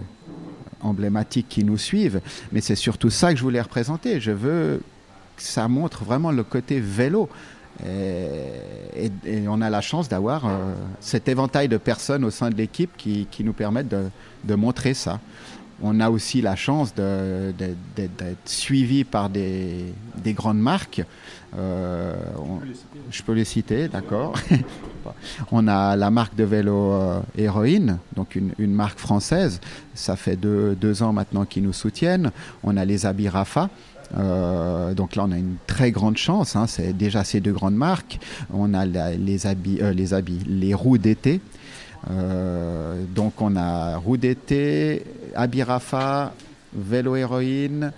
[0.81, 2.21] emblématiques qui nous suivent,
[2.53, 4.21] mais c'est surtout ça que je voulais représenter.
[4.21, 4.81] Je veux
[5.37, 7.29] que ça montre vraiment le côté vélo.
[7.85, 9.11] Et,
[9.49, 13.27] on a la chance d'avoir euh, cet éventail de personnes au sein de l'équipe qui,
[13.41, 15.21] nous permettent de, montrer ça.
[15.83, 19.93] On a aussi la chance d'être suivi par des,
[20.29, 21.03] grandes marques.
[21.57, 22.15] Euh,
[23.11, 24.35] je peux les citer, d'accord.
[25.53, 29.61] on a la marque de vélo euh, Héroïne, donc une, marque française.
[29.95, 32.31] Ça fait deux, deux ans maintenant qu'ils nous soutiennent.
[32.62, 33.69] On a les habits Rafa.
[34.16, 36.57] Euh, donc là, on a une très grande chance.
[36.57, 36.66] Hein.
[36.66, 38.19] c'est déjà ces deux grandes marques.
[38.53, 41.40] On a les habits, euh, les habits, les roues d'été.
[42.11, 46.35] Euh, donc on a roues d'été, habits Rafa,
[46.75, 47.92] vélo héroïne,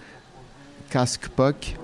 [0.90, 1.76] casque POC.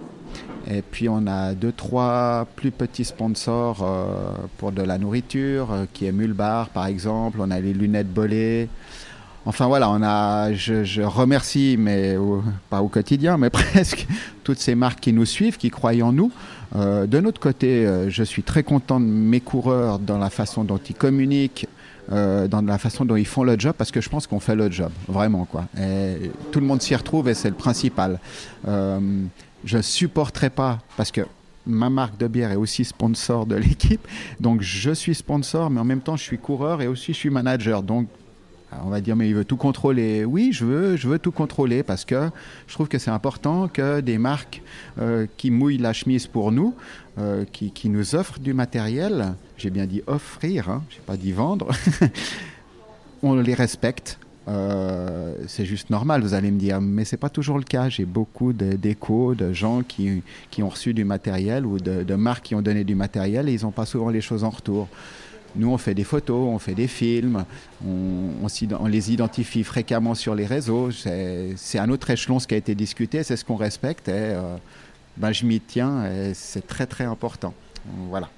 [0.66, 3.87] Et puis on a deux, trois plus petits sponsors
[4.56, 7.38] pour de la nourriture, qui est Mulbar par exemple.
[7.42, 8.70] On a les lunettes Bolé.
[9.46, 12.16] Enfin voilà, on a, je, remercie, mais
[12.70, 14.07] pas au quotidien, mais presque,
[14.42, 16.33] toutes ces marques qui nous suivent, qui croient en nous.
[16.76, 20.64] Euh, de notre côté, euh, je suis très content de mes coureurs dans la façon
[20.64, 21.68] dont ils communiquent,
[22.11, 24.57] euh, dans la façon dont ils font le job, parce que je pense qu'on fait
[24.57, 25.66] le job, vraiment quoi.
[26.50, 28.18] Tout le monde s'y retrouve et c'est le principal.
[28.66, 31.22] je supporterai pas, parce que
[31.66, 34.07] ma marque de bière est aussi sponsor de l'équipe,
[34.40, 37.30] donc je suis sponsor, mais en même temps je suis coureur et aussi je suis
[37.30, 38.09] manager, donc
[38.84, 40.24] on va dire, mais il veut tout contrôler.
[40.24, 42.30] Oui, je veux, je veux tout contrôler parce que
[42.66, 44.62] je trouve que c'est important que des marques
[44.98, 46.74] euh, qui mouillent la chemise pour nous,
[47.18, 51.32] euh, qui, nous offrent du matériel, j'ai bien dit offrir, hein, je n'ai pas dit
[51.32, 51.68] vendre,
[53.22, 54.18] on les respecte.
[54.46, 57.88] Euh, c'est juste normal, vous allez me dire, mais c'est pas toujours le cas.
[57.88, 60.22] J'ai beaucoup d'échos de, gens qui,
[60.60, 63.62] ont reçu du matériel ou de, de marques qui ont donné du matériel et ils
[63.62, 64.88] n'ont pas souvent les choses en retour.
[65.56, 67.44] Nous, on fait des photos, on fait des films,
[67.86, 70.90] on, les identifie fréquemment sur les réseaux.
[70.90, 74.08] C'est un autre échelon ce qui a été discuté, c'est ce qu'on respecte.
[74.08, 74.56] Et, euh,
[75.16, 77.54] ben, je m'y tiens et c'est très très important.
[78.08, 78.28] Voilà.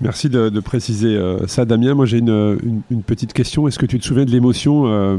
[0.00, 1.94] Merci de, préciser euh, ça, Damien.
[1.94, 3.68] Moi, j'ai une, petite question.
[3.68, 5.16] Est-ce que tu te souviens de l'émotion euh,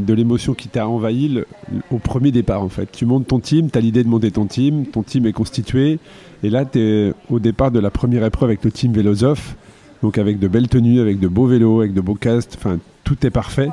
[0.00, 1.42] de l'émotion qui t'a envahi
[1.90, 2.90] au premier départ en fait.
[2.90, 5.98] Tu montes ton team, tu as l'idée de monter ton team, ton team est constitué,
[6.42, 9.56] et là tu es au départ de la première épreuve avec le team Vélosophe,
[10.02, 13.24] donc avec de belles tenues, avec de beaux vélos, avec de beaux castes, enfin tout
[13.26, 13.70] est parfait.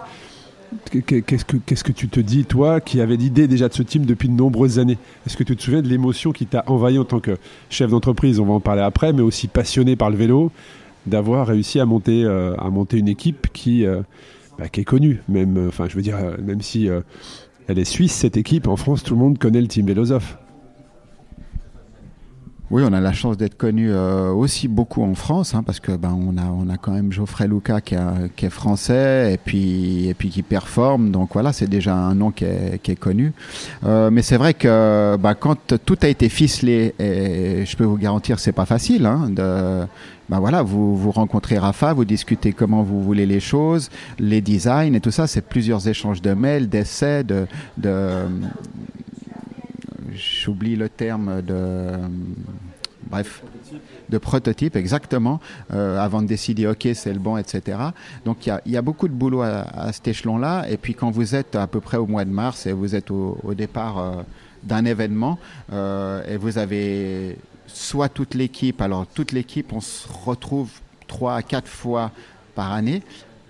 [0.90, 4.06] Qu'est-ce que, qu'est-ce que tu te dis, toi, qui avais l'idée déjà de ce team
[4.06, 4.98] depuis de nombreuses années?
[5.26, 7.38] Est-ce que tu te souviens de l'émotion qui t'a envahi en tant que
[7.70, 8.40] chef d'entreprise?
[8.40, 10.50] On va en parler après, mais aussi passionné par le vélo,
[11.08, 14.02] d'avoir réussi à monter, euh, à monter une équipe qui, euh,
[14.62, 17.02] bah, qui est connue, même, euh, enfin, je veux dire, euh, même si euh,
[17.68, 20.38] elle est suisse, cette équipe, en France, tout le monde connaît le team Vélosophe.
[22.72, 26.18] Oui, on a la chance d'être connu aussi beaucoup en France, hein, parce que ben
[26.18, 30.30] on a on a quand même Geoffrey Luca qui, est français et puis et puis
[30.30, 33.34] qui performe, donc voilà, c'est déjà un nom qui est, qui est connu.
[33.84, 38.40] mais c'est vrai que ben, quand tout a été ficelé, et je peux vous garantir,
[38.40, 39.86] c'est pas facile hein, de
[40.30, 44.94] ben voilà, vous, vous rencontrez Rafa, vous discutez comment vous voulez les choses, les designs
[44.94, 48.12] et tout ça, c'est plusieurs échanges de mails, d'essais, de, de
[50.14, 51.92] j'oublie le terme de
[53.04, 53.44] bref
[54.10, 55.40] de prototype exactement
[55.74, 57.78] euh, avant de décider ok c'est le bon etc
[58.26, 61.34] donc il y a, beaucoup de boulot à, cet échelon là et puis quand vous
[61.34, 64.22] êtes à peu près au mois de mars et vous êtes au, départ euh,
[64.64, 65.40] d'un événement
[65.74, 67.38] euh, et vous avez
[67.74, 68.82] soit toute l'équipe.
[68.82, 70.70] Alors toute l'équipe, on se retrouve
[71.08, 72.12] trois à quatre fois
[72.56, 73.02] par année.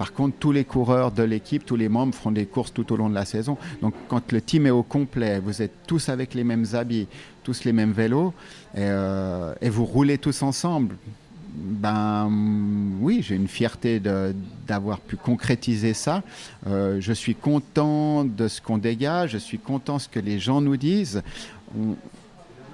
[0.02, 2.98] Par contre, tous les coureurs de l'équipe, tous les membres font des courses tout au
[2.98, 3.56] long de la saison.
[3.84, 7.08] Donc, quand le team est au complet, vous êtes tous avec les mêmes habits,
[7.44, 8.34] tous les mêmes vélos,
[8.74, 10.96] et, euh, vous roulez tous ensemble.
[11.54, 12.28] ben
[13.00, 14.02] oui, j'ai une fierté
[14.68, 16.24] d'avoir pu concrétiser ça.
[16.66, 20.40] Euh, je suis content de ce qu'on dégage, je suis content de ce que les
[20.40, 21.22] gens nous disent.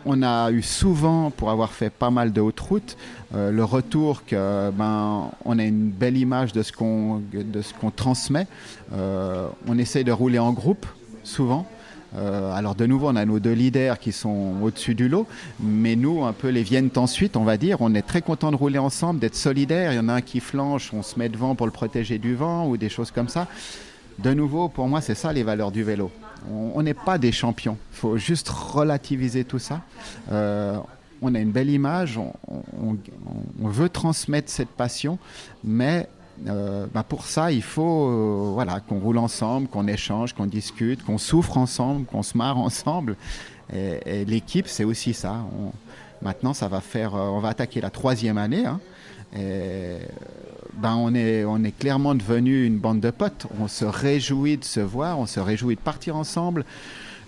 [0.06, 2.98] On, a eu souvent, pour avoir fait pas mal de hautes routes,
[3.36, 7.74] euh, le retour que ben on a une belle image de ce qu'on de ce
[7.74, 8.48] qu'on transmet.
[8.94, 10.86] Euh, on essaye de rouler en groupe
[11.24, 11.66] souvent.
[12.16, 15.28] Euh, alors de nouveau, on a nos deux leaders qui sont au-dessus du lot,
[15.60, 17.78] mais nous, un peu les viennent ensuite, on va dire.
[17.82, 19.92] On est très content de rouler ensemble, d'être solidaires.
[19.92, 22.36] Il y en a un qui flanche, on se met devant pour le protéger du
[22.36, 23.48] vent ou des choses comme ça.
[24.20, 26.12] De nouveau, pour moi, c'est ça les valeurs du vélo.
[26.52, 27.78] On n'est pas des champions.
[27.94, 29.82] Il faut juste relativiser tout ça.
[30.32, 30.78] Euh,
[31.22, 32.98] on a une belle image, on,
[33.60, 35.18] veut transmettre cette passion,
[35.64, 36.08] mais
[36.48, 41.04] euh, bah, pour ça, il faut euh, voilà, qu'on roule ensemble, qu'on échange, qu'on discute,
[41.04, 43.16] qu'on souffre ensemble, qu'on se marre ensemble.
[43.74, 45.44] Et, l'équipe, c'est aussi ça.
[46.22, 48.66] maintenant, ça va faire, on va attaquer la troisième année.
[48.66, 48.80] Hein.
[49.34, 53.48] Ben, on, est, on est clairement devenu une bande de potes.
[53.60, 56.66] On se réjouit de se voir, on se réjouit de partir ensemble.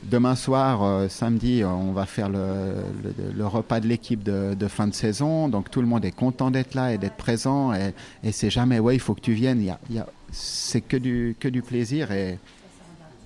[0.03, 5.49] Demain soir, euh, samedi, on va faire le, repas de l'équipe de, fin de saison.
[5.49, 7.73] Donc tout le monde est content d'être là et d'être présent.
[7.73, 9.61] Et, c'est jamais, ouais, il faut que tu viennes.
[9.61, 12.11] Y c'est que du, que du plaisir.
[12.11, 12.37] Et,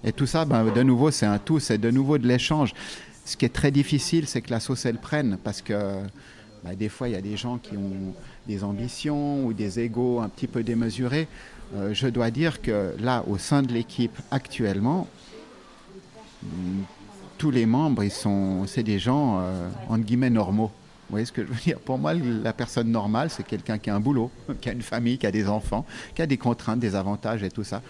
[0.04, 1.60] et tout ça, ben, de nouveau, c'est un tout.
[1.60, 2.74] C'est de nouveau de l'échange.
[3.26, 5.38] Ce qui est très difficile, c'est que la sauce, elle prenne.
[5.44, 6.02] Parce que
[6.64, 8.16] ben, des fois, il y a des gens qui ont
[8.48, 11.28] des ambitions ou des égaux un petit peu démesurés.
[11.76, 15.08] Euh, je dois dire que là, au sein de l'équipe actuellement,
[17.38, 20.72] tous les membres, ils sont, c'est des gens, euh, entre guillemets, normaux.
[21.10, 21.80] Vous voyez ce que je veux dire?
[21.80, 25.18] Pour moi, la personne normale, c'est quelqu'un qui a un boulot, qui a une famille,
[25.18, 27.82] qui a des enfants, qui a des contraintes, des avantages et tout ça.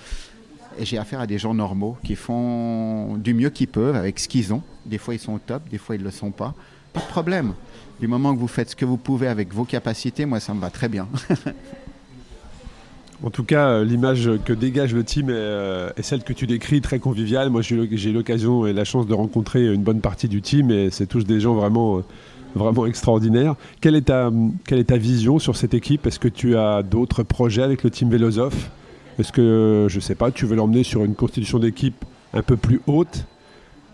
[0.78, 4.28] Et j'ai affaire à des gens normaux qui font du mieux qu'ils peuvent avec ce
[4.28, 4.63] qu'ils ont.
[4.86, 6.56] Des fois, ils sont top, des fois, ils ne le sont pas.
[6.92, 7.54] Pas de problème.
[8.04, 10.60] Du moment que vous faites ce que vous pouvez avec vos capacités, moi, ça me
[10.60, 11.08] va très bien.
[13.24, 16.82] En tout cas, euh, l'image que dégage le team euh, est, celle que tu décris,
[16.82, 17.50] très conviviale.
[17.50, 21.06] Moi, j'ai l'occasion et la chance de rencontrer une bonne partie du team et c'est
[21.06, 22.02] tous des gens vraiment, euh,
[22.56, 23.56] vraiment extraordinaires.
[23.80, 24.30] Quelle est, ta,
[24.68, 26.06] quelle est ta vision sur cette équipe?
[26.06, 28.70] Est-ce que tu as d'autres projets avec le team Vélosophe
[29.18, 32.58] Est-ce que, je ne sais pas, tu veux l'emmener sur une constitution d'équipe un peu
[32.58, 33.26] plus haute?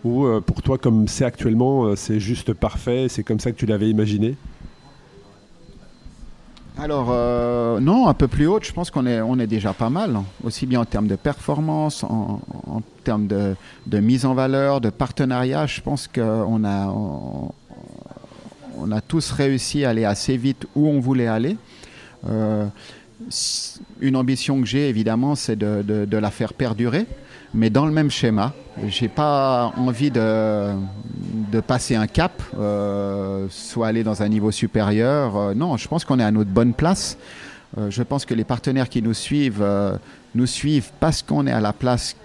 [0.05, 3.89] Ou pour toi, comme c'est actuellement, c'est juste parfait, c'est comme ça que tu l'avais
[3.89, 4.37] imaginé?
[6.81, 9.89] Alors, euh, non, un peu plus haute, je pense qu'on est, on est déjà pas
[9.89, 10.23] mal, hein.
[10.45, 12.39] aussi bien en termes de performance, en,
[13.03, 15.65] termes de, mise en valeur, de partenariat.
[15.65, 17.51] Je pense qu'on a, on,
[18.91, 21.57] a tous réussi à aller assez vite où on voulait aller.
[22.29, 22.65] Euh,
[23.99, 27.07] une ambition que j'ai, évidemment, c'est de, la faire perdurer
[27.53, 28.53] mais dans le même schéma.
[28.87, 30.71] J'ai pas envie de,
[31.51, 35.35] de passer un cap, euh, soit aller dans un niveau supérieur.
[35.35, 37.17] Euh, non, je pense qu'on est à notre bonne place.
[37.77, 39.65] Euh, je pense que les partenaires qui nous suivent
[40.35, 42.15] nous suivent parce qu'on est à la place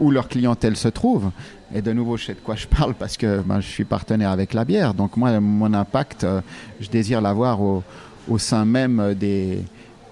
[0.00, 1.30] où leur clientèle se trouve.
[1.74, 4.30] Et de nouveau, je sais de quoi je parle parce que ben, je suis partenaire
[4.30, 4.94] avec la bière.
[4.94, 6.26] Donc moi, mon impact,
[6.80, 7.84] je désire l'avoir au,
[8.28, 9.62] au sein même des,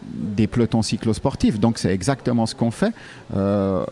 [0.09, 1.59] des pelotons cyclosportifs.
[1.61, 2.93] Donc c'est exactement ce qu'on fait.
[3.37, 3.85] Euh,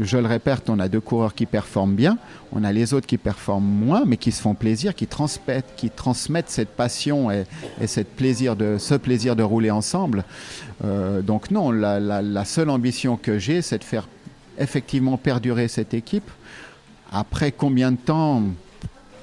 [0.00, 2.18] je le répète, on a deux coureurs qui performent bien,
[2.52, 5.90] on a les autres qui performent moins, mais qui se font plaisir, qui transmettent, qui
[5.90, 7.44] transmettent cette passion et,
[7.86, 10.24] cette plaisir de, ce plaisir de rouler ensemble.
[10.84, 14.08] Euh, donc non, la, seule ambition que j'ai, c'est de faire
[14.58, 16.30] effectivement perdurer cette équipe.
[17.12, 18.42] Après combien de temps?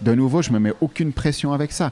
[0.02, 1.91] De nouveau, je me mets aucune pression avec ça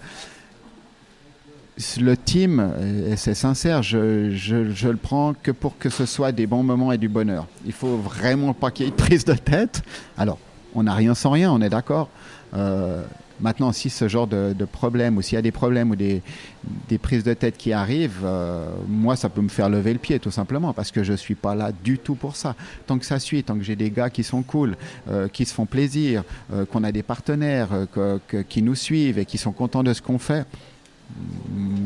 [2.00, 2.72] le team,
[3.08, 6.98] et c'est sincère, je, le prends que pour que ce soit des bons moments et
[6.98, 7.48] du bonheur.
[7.66, 9.84] Il faut vraiment pas qu'il y ait de prise de tête.
[10.18, 10.40] Alors,
[10.74, 12.10] on n'a rien sans rien, on est d'accord.
[12.56, 13.04] Euh,
[13.40, 16.24] maintenant, si ce genre de, problème, ou s'il y a des problèmes ou des,
[16.90, 20.20] des, prises de tête qui arrivent, euh, moi, ça peut me faire lever le pied,
[20.20, 22.56] tout simplement, parce que je ne suis pas là du tout pour ça.
[22.88, 24.78] Tant que ça suit, tant que j'ai des gars qui sont cool,
[25.10, 26.24] euh, qui se font plaisir,
[26.72, 27.70] qu'on a des partenaires
[28.50, 30.46] qui nous suivent et qui sont contents de ce qu'on fait,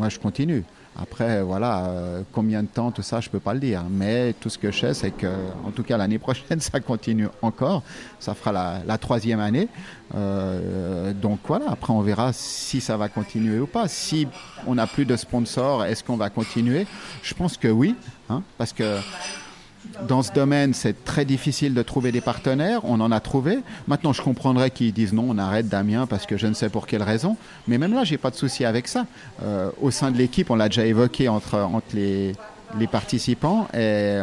[0.02, 0.64] moi je continue.
[1.00, 3.84] Après, voilà, euh, combien de temps, tout ça, je ne peux pas le dire.
[3.88, 5.28] Mais tout ce que je sais, c'est que,
[5.64, 7.84] en tout cas, l'année prochaine, ça continue encore.
[8.20, 9.68] Ça fera la, troisième année.
[10.16, 13.88] Euh, donc voilà, après, on verra si ça va continuer ou pas.
[13.88, 14.28] Si
[14.66, 16.88] on n'a plus de sponsors, est-ce qu'on va continuer?
[17.22, 17.96] Je pense que oui,
[18.32, 18.98] hein, parce que
[20.08, 22.82] dans ce domaine, c'est très difficile de trouver des partenaires.
[22.84, 23.60] On en a trouvé.
[23.88, 26.88] Maintenant, je comprendrais qu'ils disent non, on arrête Damien parce que je ne sais pour
[26.88, 27.38] quelle raison.
[27.68, 29.06] Mais même là, j'ai pas de souci avec ça.
[29.44, 32.34] Euh, au sein de l'équipe, on l'a déjà évoqué entre, entre les,
[32.80, 34.20] les participants et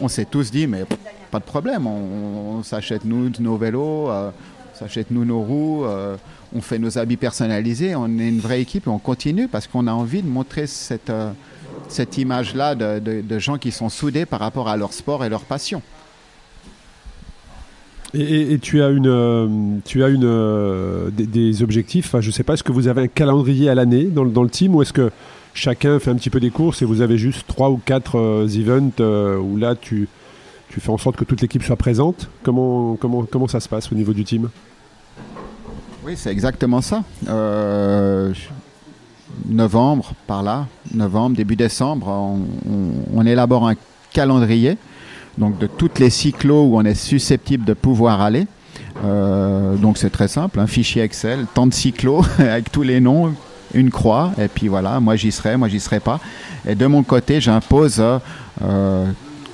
[0.00, 0.84] on, s'est tous dit, mais
[1.30, 4.10] pas de problème, on, s'achète nous nos vélos.
[4.10, 4.30] Euh,
[4.74, 6.16] On s'achète nous nos roues, euh,
[6.54, 9.86] on fait nos habits personnalisés, on est une vraie équipe et on continue parce qu'on
[9.86, 11.10] a envie de montrer cette,
[11.88, 15.28] cette image-là de, de- de gens qui sont soudés par rapport à leur sport et
[15.28, 15.82] leur passion.
[18.14, 19.48] Et, et- et tu as une, euh,
[19.84, 22.06] tu as une, euh, des, des objectifs.
[22.06, 24.42] Enfin, je sais pas, est-ce que vous avez un calendrier à l'année dans, le- dans
[24.42, 25.10] le team ou est-ce que
[25.54, 28.46] chacun fait un petit peu des courses et vous avez juste trois ou quatre euh,
[28.48, 30.08] events euh, où là tu,
[30.68, 32.28] tu fais en sorte que toute l'équipe soit présente?
[32.42, 34.48] Comment, comment, comment ça se passe au niveau du team?
[36.04, 37.02] Oui, c'est exactement ça.
[37.28, 38.32] Euh,
[39.48, 42.08] novembre, par là, novembre, début décembre,
[43.14, 43.74] on, élabore un
[44.12, 44.78] calendrier
[45.38, 48.46] donc de toutes les cyclos où on est susceptible de pouvoir aller.
[49.04, 53.34] Euh, donc c'est très simple, un fichier Excel, tant de cyclos avec tous les noms,
[53.74, 56.20] une croix, et puis voilà, moi j'y serai, moi j'y serai pas.
[56.66, 58.18] Et de mon côté, j'impose, euh,
[58.62, 59.06] euh,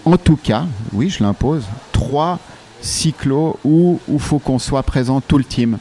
[0.04, 2.38] en tout cas, oui, je l'impose, trois
[2.82, 5.78] cyclos où il faut qu'on soit présent tout le team.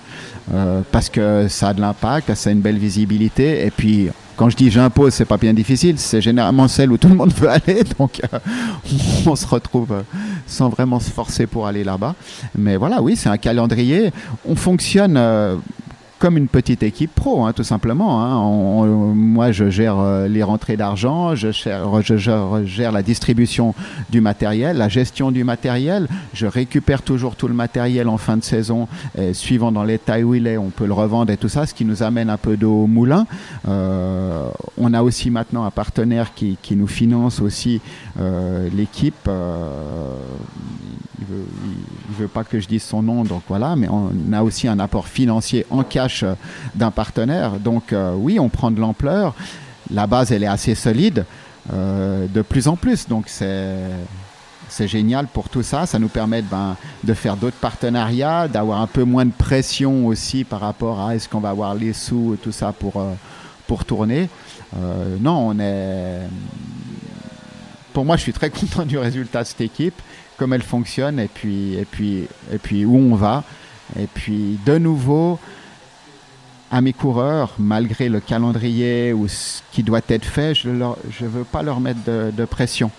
[0.54, 3.66] Euh, parce que ça a de l'impact, ça a une belle visibilité.
[3.66, 7.08] Et puis, quand je dis j'impose, c'est pas bien difficile, c'est généralement celle où tout
[7.08, 7.84] le monde veut aller.
[8.00, 8.40] Donc, euh,
[9.26, 10.02] on se retrouve euh,
[10.48, 12.16] sans vraiment se forcer pour aller là-bas.
[12.58, 14.12] Mais voilà, oui, c'est un calendrier.
[14.48, 15.20] On fonctionne.
[16.22, 18.24] Comme une petite équipe pro, hein, tout simplement.
[18.24, 18.86] hein.
[19.16, 23.74] Moi, je gère euh, les rentrées d'argent, je gère, la distribution
[24.12, 26.08] du matériel, la gestion du matériel.
[26.36, 30.36] Je récupère toujours tout le matériel en fin de saison, et suivant dans l'état où
[30.36, 32.56] il est, on peut le revendre et tout ça, ce qui nous amène un peu
[32.56, 33.26] d'eau au moulin.
[33.68, 34.46] Euh,
[34.78, 37.82] on a aussi maintenant un partenaire qui, qui nous finance aussi
[38.20, 39.28] euh, l'équipe.
[41.22, 41.46] Il veut,
[42.18, 45.08] veut pas que je dise son nom, donc voilà, mais on a aussi un apport
[45.08, 46.34] financier en cash euh,
[46.76, 47.60] d'un partenaire.
[47.60, 49.36] Donc euh, oui, on prend de l'ampleur.
[49.92, 51.26] La base, elle est assez solide,
[51.74, 53.08] euh, de plus en plus.
[53.08, 55.86] Donc c'est génial pour tout ça.
[55.86, 60.44] Ça nous permet ben, de faire d'autres partenariats, d'avoir un peu moins de pression aussi
[60.44, 64.28] par rapport à est-ce qu'on va avoir les sous et tout ça pour, tourner.
[65.20, 66.22] Non, on est.
[67.94, 70.02] Pour moi, je suis très content du résultat de cette équipe,
[70.42, 73.44] comme elle fonctionne et puis, et puis, et puis où on va.
[74.00, 75.38] Et puis, de nouveau,
[76.72, 81.44] à mes coureurs, malgré le calendrier ou ce qui doit être fait, je ne veux
[81.44, 82.90] pas leur mettre de, pression.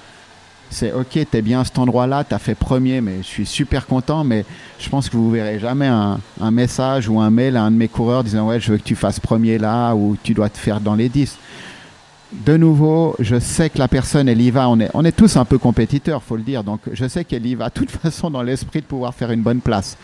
[0.70, 4.22] C'est ok, t'es bien à cet endroit-là, t'as fait premier, mais je suis super content,
[4.22, 4.44] mais
[4.78, 7.76] je pense que vous verrez jamais un, un message ou un mail à un de
[7.76, 10.58] mes coureurs disant ouais, je veux que tu fasses premier là ou tu dois te
[10.58, 11.36] faire dans les 10.
[12.32, 14.68] De nouveau, je sais que la personne, elle y va.
[14.68, 16.64] On est, tous un peu compétiteurs, faut le dire.
[16.64, 19.42] Donc, je sais qu'elle y va de toute façon dans l'esprit de pouvoir faire une
[19.42, 19.98] bonne place.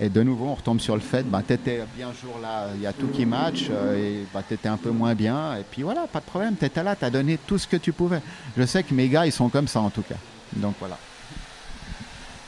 [0.00, 2.82] Et de nouveau, on retombe sur le fait, bah, tu étais bien jour là, il
[2.82, 5.54] y a tout qui match, euh, et bah, tu étais un peu moins bien.
[5.54, 7.76] Et puis voilà, pas de problème, tu étais là, tu as donné tout ce que
[7.76, 8.20] tu pouvais.
[8.56, 10.16] Je sais que mes gars, ils sont comme ça en tout cas.
[10.56, 10.98] Donc voilà.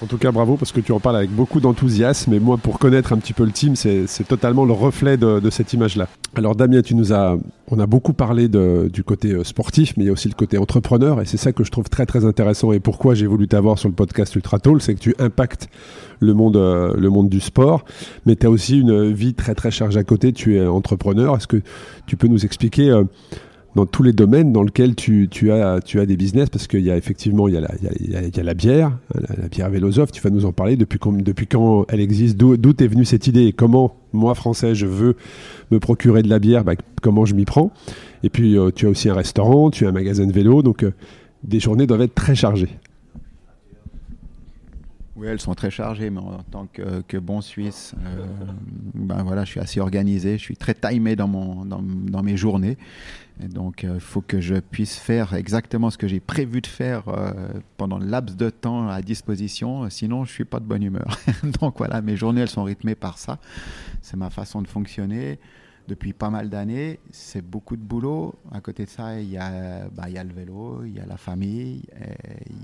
[0.03, 2.35] En tout cas, bravo parce que tu en parles avec beaucoup d'enthousiasme.
[2.35, 5.51] Et moi, pour connaître un petit peu le team, c'est totalement le reflet de, de
[5.51, 6.07] cette image-là.
[6.35, 7.39] Alors, Damien, tu nous as,
[7.71, 10.35] on a beaucoup parlé de- du côté euh, sportif, mais il y a aussi le
[10.35, 11.23] côté entrepreneur.
[11.23, 12.73] Et c'est ça que je trouve très, très intéressant.
[12.73, 15.69] Et pourquoi j'ai voulu t'avoir sur le podcast Ultra Tall, c'est que tu impactes
[16.21, 17.87] le monde, euh, le monde du sport.
[18.27, 20.35] Mais tu as aussi une vie très, très chargée à côté.
[20.35, 21.35] Tu es entrepreneur.
[21.37, 21.63] Est-ce que
[22.07, 23.05] tu peux nous expliquer euh,
[23.77, 27.47] dans tous les domaines dans lesquels tu, as, des business, parce qu'il y a effectivement
[27.47, 27.71] il y a la,
[28.01, 31.47] il la bière, la, la bière Vélosov, tu vas nous en parler, depuis, quand- depuis
[31.47, 35.15] quand elle existe, d'où est venue cette idée comment, moi français, je veux
[35.71, 36.73] me procurer de la bière, bah,
[37.03, 37.71] comment je m'y prends.
[38.23, 40.83] Et puis euh, tu as aussi un restaurant, tu as un magasin de vélo, donc
[40.83, 40.93] euh,
[41.45, 42.71] des journées doivent être très chargées.
[45.17, 48.27] Oui, elles sont très chargées, mais en tant que, bon Suisse, euh,
[48.93, 52.77] ben voilà, je suis assez organisé, je suis très timé dans, mon, dans, mes journées.
[53.41, 57.33] Donc, il faut que je puisse faire exactement ce que j'ai prévu de faire euh,
[57.79, 61.19] pendant le laps de temps à disposition, sinon je suis pas de bonne humeur.
[61.61, 63.39] donc voilà, mes journées, elles sont rythmées par ça.
[64.03, 65.39] C'est ma façon de fonctionner
[65.89, 66.99] depuis pas mal d'années.
[67.11, 68.35] C'est beaucoup de boulot.
[68.53, 71.01] À côté de ça, il y a, bah, il y a le vélo, il y
[71.01, 71.83] a la famille,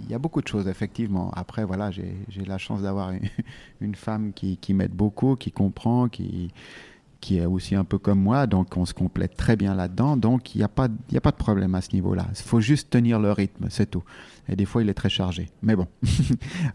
[0.04, 1.30] il y a beaucoup de choses, effectivement.
[1.32, 2.14] Après, voilà, j'ai
[2.46, 3.28] la chance d'avoir une,
[3.80, 6.52] une femme qui, qui m'aide beaucoup, qui comprend, qui,
[7.20, 10.16] qui est aussi un peu comme moi, donc on se complète très bien là-dedans.
[10.16, 12.26] Donc il n'y a, pas- a pas de problème à ce niveau-là.
[12.30, 14.02] Il faut juste tenir le rythme, c'est tout.
[14.48, 15.48] Et des fois, il est très chargé.
[15.62, 15.86] Mais bon.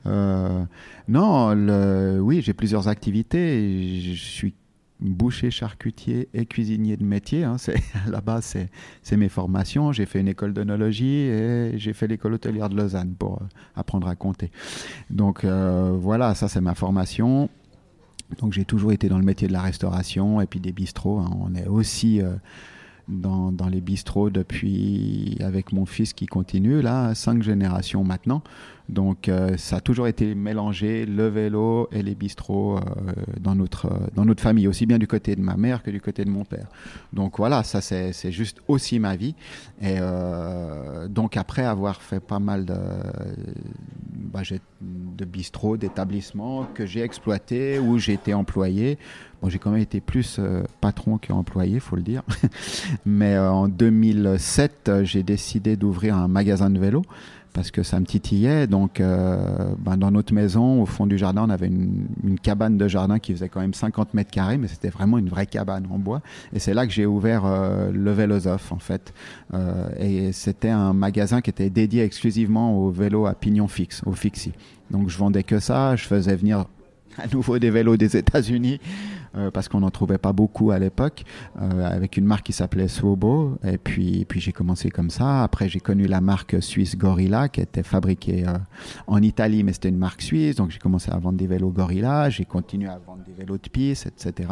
[0.05, 0.63] Euh,
[1.09, 3.99] non, le, oui, j'ai plusieurs activités.
[4.01, 4.53] Je suis
[4.99, 7.43] boucher, charcutier et cuisinier de métier.
[7.43, 7.57] Hein.
[7.57, 7.75] C'est,
[8.05, 8.57] à la base,
[9.03, 9.91] c'est, mes formations.
[9.91, 13.45] J'ai fait une école d'onologie et j'ai fait l'école hôtelière de Lausanne pour euh,
[13.75, 14.51] apprendre à compter.
[15.09, 17.49] Donc euh, voilà, ça c'est ma formation.
[18.39, 21.19] Donc j'ai toujours été dans le métier de la restauration et puis des bistrots.
[21.19, 21.29] hein.
[21.39, 22.35] On est aussi euh,
[23.07, 28.41] dans, les bistrots depuis, avec mon fils qui continue, là, cinq générations maintenant.
[28.89, 32.81] Donc euh, ça a toujours été mélangé, le vélo et les bistrots euh,
[33.39, 36.23] dans, notre, dans notre famille, aussi bien du côté de ma mère que du côté
[36.23, 36.67] de mon père.
[37.11, 39.35] Donc voilà, ça c'est juste aussi ma vie.
[39.81, 39.97] Et
[41.09, 42.77] donc après avoir fait pas mal de,
[44.31, 44.41] bah,
[44.81, 48.97] de bistrots, d'établissements que j'ai exploités, où été employé,
[49.41, 52.23] Bon, j'ai quand même été plus euh, patron qu'employé, faut le dire.
[53.05, 57.03] Mais euh, en 2007, euh, j'ai décidé d'ouvrir un magasin de vélo
[57.53, 58.67] parce que ça me titillait.
[58.67, 62.05] Donc, ben, dans notre maison, au fond du jardin, on avait une,
[62.43, 65.47] cabane de jardin qui faisait quand même 50 mètres carrés, mais c'était vraiment une vraie
[65.47, 66.21] cabane en bois.
[66.53, 67.45] Et c'est là que j'ai ouvert
[67.91, 69.11] le Vélosophe, en fait.
[69.99, 74.53] et c'était un magasin qui était dédié exclusivement aux vélos à pignon fixe, au fixie.
[74.91, 75.95] Donc, je vendais que ça.
[75.95, 76.65] Je faisais venir
[77.17, 78.79] à nouveau des vélos des États-Unis.
[79.37, 81.23] Euh, parce qu'on n'en trouvait pas beaucoup à l'époque,
[81.61, 83.57] euh, avec une marque qui s'appelait Swobo.
[83.63, 85.43] Et puis, puis j'ai commencé comme ça.
[85.43, 88.57] Après, j'ai connu la marque suisse Gorilla, qui était fabriquée euh,
[89.05, 90.55] en Italie, mais c'était une marque suisse.
[90.55, 92.29] Donc, j'ai commencé à vendre des vélos Gorilla.
[92.29, 94.49] J'ai continué à vendre des vélos de piste, etc.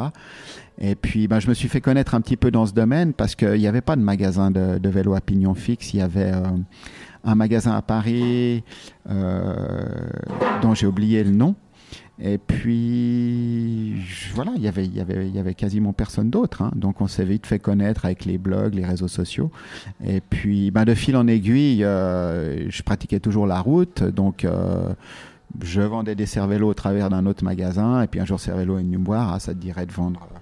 [0.78, 3.36] Et puis, ben, je me suis fait connaître un petit peu dans ce domaine parce
[3.36, 5.94] qu'il n'y avait pas de magasin de, de vélos à pignon fixe.
[5.94, 6.32] Il y avait
[7.24, 8.64] un magasin à Paris
[10.62, 11.56] dont j'ai oublié le nom
[12.18, 13.96] et puis,
[14.34, 16.62] voilà, y il y, avait, y avait quasiment personne d'autre.
[16.62, 16.72] Hein.
[16.76, 19.52] Donc, on s'est vite fait connaître avec les blogs, les réseaux sociaux.
[20.06, 24.02] Et puis, ben, de fil en aiguille, euh, je pratiquais toujours la route.
[24.02, 24.94] Donc, euh,
[25.62, 28.02] je vendais des cervelos au travers d'un autre magasin.
[28.02, 29.34] Et puis, un jour, Cervelo est venu me voir.
[29.34, 30.40] Ah, ça te dirait de vendre euh,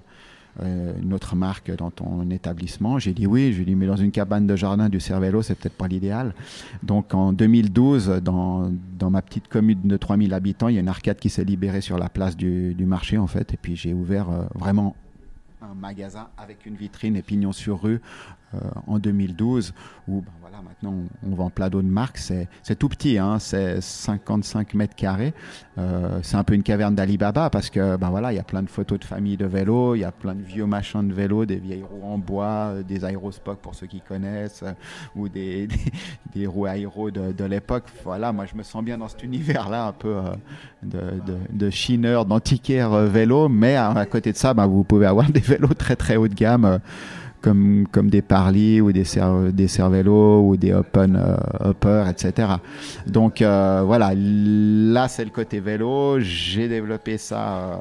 [0.62, 3.52] une autre marque dans ton établissement J'ai dit oui.
[3.52, 5.88] Je lui ai dit, mais dans une cabane de jardin du Cervelo, c'est peut-être pas
[5.88, 6.34] l'idéal.
[6.82, 10.88] Donc en 2012, dans, dans ma petite commune de 3000 habitants, il y a une
[10.88, 13.52] arcade qui s'est libérée sur la place du, marché, en fait.
[13.54, 14.94] Et puis j'ai ouvert euh, vraiment
[15.62, 17.98] un magasin avec une vitrine et pignon sur rue euh,
[18.86, 19.72] en 2012
[20.06, 20.94] où ben voilà, maintenant
[21.26, 22.18] on, vend plein d'autres marques.
[22.18, 25.32] C'est, tout petit, hein, c'est 55 mètres carrés.
[25.78, 28.62] Euh, c'est un peu une caverne d'Alibaba parce que ben voilà, il y a plein
[28.62, 31.46] de photos de famille de vélo, il y a plein de vieux machins de vélo,
[31.46, 34.64] des vieilles roues en bois, euh, des aérospocs pour ceux qui connaissent,
[35.16, 35.68] ou des,
[36.34, 37.84] des, roues aéro de, l'époque.
[38.04, 40.16] Voilà, moi je me sens bien dans cet univers-là, un peu
[40.82, 41.00] de,
[41.50, 45.74] de, chineur, d'antiquaire vélo, mais à, côté de ça, ben, vous pouvez avoir des vélos
[45.74, 46.80] très très haut de gamme
[47.44, 49.04] comme, des Parly ou des,
[49.52, 52.48] des Cervelo ou des Open euh, etc.
[53.06, 56.18] Donc euh, voilà, là c'est le côté vélo.
[56.20, 57.76] J'ai développé ça euh,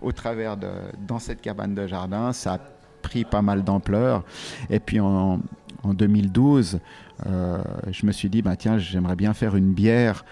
[0.00, 0.68] au travers de
[1.06, 2.32] dans cette cabane de jardin.
[2.32, 2.58] Ça a
[3.02, 4.22] pris pas mal d'ampleur.
[4.68, 5.40] Et puis en,
[5.82, 6.78] en 2012,
[7.24, 10.24] je me suis dit, bah, tiens, j'aimerais bien faire une bière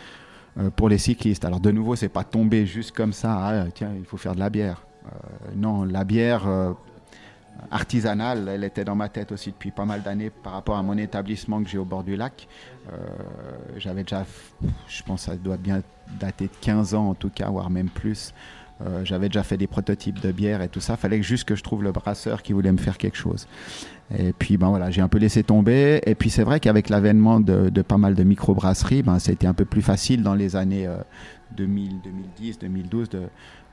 [0.76, 1.44] pour les cyclistes.
[1.44, 3.38] Alors de nouveau, c'est pas tombé juste comme ça.
[3.40, 4.84] Ah, tiens, il faut faire de la bière.
[5.56, 6.46] non, la bière
[7.70, 10.96] artisanale, elle était dans ma tête aussi depuis pas mal d'années par rapport à mon
[10.96, 12.48] établissement que j'ai au bord du lac.
[12.92, 12.96] Euh,
[13.76, 14.24] j'avais déjà,
[14.88, 15.82] je pense que ça doit bien
[16.20, 18.32] dater de 15 ans en tout cas, voire même plus.
[18.80, 20.96] Euh, j'avais déjà fait des prototypes de bière et tout ça.
[20.96, 23.48] Fallait juste que je trouve le brasseur qui voulait me faire quelque chose.
[24.16, 26.00] Et puis ben voilà, j'ai un peu laissé tomber.
[26.06, 29.64] Et puis c'est vrai qu'avec l'avènement de, pas mal de microbrasseries, ben, été un peu
[29.64, 30.88] plus facile dans les années
[31.56, 33.22] 2000, 2010, 2012 de,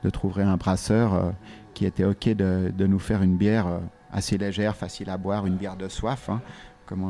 [0.05, 1.31] de trouver un brasseur euh,
[1.75, 3.79] qui était OK de, nous faire une bière euh,
[4.11, 6.41] assez légère, facile à boire, une bière de soif, hein,
[6.87, 7.03] comme,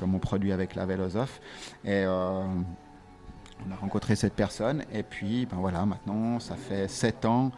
[0.00, 1.40] on, produit avec la Vélosophe.
[1.84, 2.42] Et euh,
[3.68, 7.52] on a rencontré cette personne, et puis ben voilà, maintenant ça fait sept ans.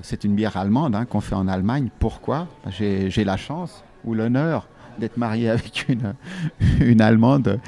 [0.00, 1.90] c'est une bière allemande hein, qu'on fait en Allemagne.
[1.98, 2.46] Pourquoi?
[2.64, 4.66] Ben, J'ai la chance ou l'honneur
[4.98, 7.60] d'être marié avec une Allemande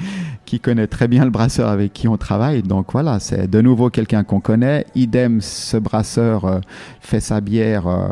[0.45, 2.63] qui connaît très bien le brasseur avec qui on travaille.
[2.63, 4.85] Donc voilà, c'est de nouveau quelqu'un qu'on connaît.
[4.95, 6.59] Idem, ce brasseur euh,
[6.99, 7.87] fait sa bière.
[7.87, 8.09] Euh,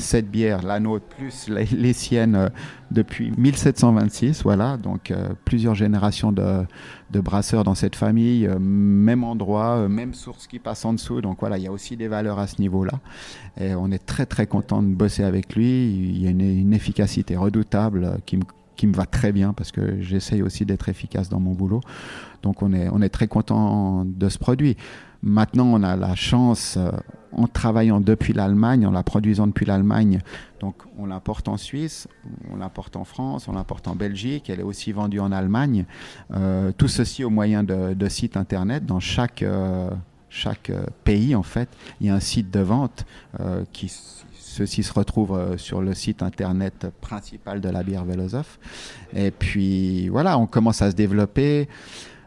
[0.00, 2.48] cette bière, la nôtre, plus les, siennes euh,
[2.92, 4.44] depuis 1726.
[4.44, 5.12] Voilà, donc
[5.44, 6.64] plusieurs générations de,
[7.10, 11.20] brasseurs dans cette famille, même endroit, même source qui passe en dessous.
[11.20, 12.92] Donc voilà, il y a aussi des valeurs à ce niveau-là.
[13.60, 15.90] Et on est très très content de bosser avec lui.
[15.90, 18.44] Il y a une, une efficacité redoutable qui me
[18.78, 21.80] qui me va très bien parce que j'essaye aussi d'être efficace dans mon boulot.
[22.42, 24.76] Donc on est, on est très content de ce produit.
[25.20, 26.92] Maintenant, on a la chance, euh,
[27.32, 30.20] en travaillant depuis l'Allemagne, en la produisant depuis l'Allemagne,
[30.60, 32.06] donc on l'importe en Suisse,
[32.52, 35.84] on l'importe en France, on l'importe en Belgique, elle est aussi vendue en Allemagne.
[36.32, 39.42] Euh, tout ceci au moyen de, sites internet dans chaque...
[39.42, 39.90] Euh,
[40.30, 40.70] chaque
[41.04, 41.70] pays, en fait,
[42.02, 43.06] il y a un site de vente
[43.72, 43.90] qui
[44.58, 48.58] Ceci se retrouve euh, sur le site internet principal de la bière Vélosophe.
[49.14, 51.68] Et puis voilà, on commence à se développer.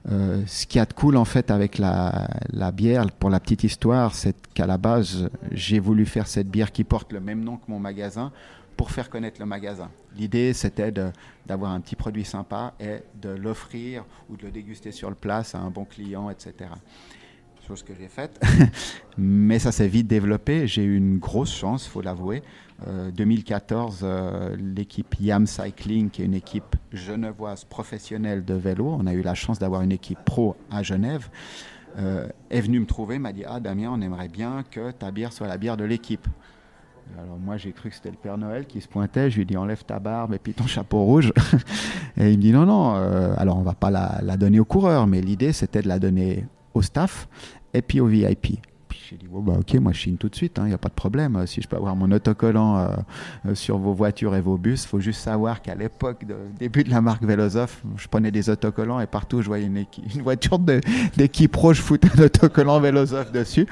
[0.10, 3.42] Euh, ce qu'il y a de cool en fait avec la, la bière, pour la
[3.42, 7.44] petite histoire, c'est qu'à la base, j'ai voulu faire cette bière qui porte le même
[7.44, 8.32] nom que mon magasin
[8.78, 9.90] pour faire connaître le magasin.
[10.16, 10.94] L'idée, c'était
[11.46, 15.54] d'avoir un petit produit sympa et de l'offrir ou de le déguster sur le place
[15.54, 16.70] à un bon client, etc.
[17.76, 18.42] Que j'ai faite.
[19.18, 20.68] Mais ça s'est vite développé.
[20.68, 22.44] J'ai eu une grosse chance, faut l'avouer.
[22.88, 29.06] 2014, euh, euh, l'équipe Yam Cycling, qui est une équipe genevoise professionnelle de vélo, on
[29.06, 31.30] a eu la chance d'avoir une équipe pro à Genève,
[32.00, 35.32] euh, est venue me trouver, m'a dit Ah Damien, on aimerait bien que ta bière
[35.32, 36.28] soit la bière de l'équipe.
[37.20, 39.46] Alors moi j'ai cru que c'était le Père Noël qui se pointait, je lui ai
[39.46, 41.34] dit enlève ta barbe et puis ton chapeau rouge.
[42.18, 42.94] et il me dit non, non,
[43.38, 46.46] alors on va pas la, la donner aux coureurs, mais l'idée c'était de la donner
[46.74, 47.28] au staff
[47.74, 48.60] et puis au VIP.
[49.12, 50.88] J'ai dit, bah, ok, moi je chine tout de suite, il hein, n'y a pas
[50.88, 51.36] de problème.
[51.36, 52.88] Euh, si je peux avoir mon autocollant euh,
[53.46, 56.86] euh, sur vos voitures et vos bus, il faut juste savoir qu'à l'époque, de début
[56.86, 60.60] de la marque Vélosoph, je prenais des autocollants et partout je voyais une, une voiture
[60.60, 63.68] d'équipe pro, je foutais un autocollant Vélosoph dessus.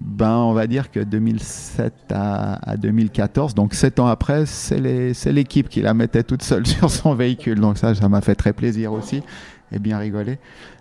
[0.00, 4.78] Ben, on va dire que 2007 à, 2014, donc 7 ans après, c'est
[5.32, 7.58] l'équipe qui la mettait toute seule sur son véhicule.
[7.58, 9.22] Donc ça, ça m'a fait très plaisir aussi
[9.72, 10.38] et bien rigolé.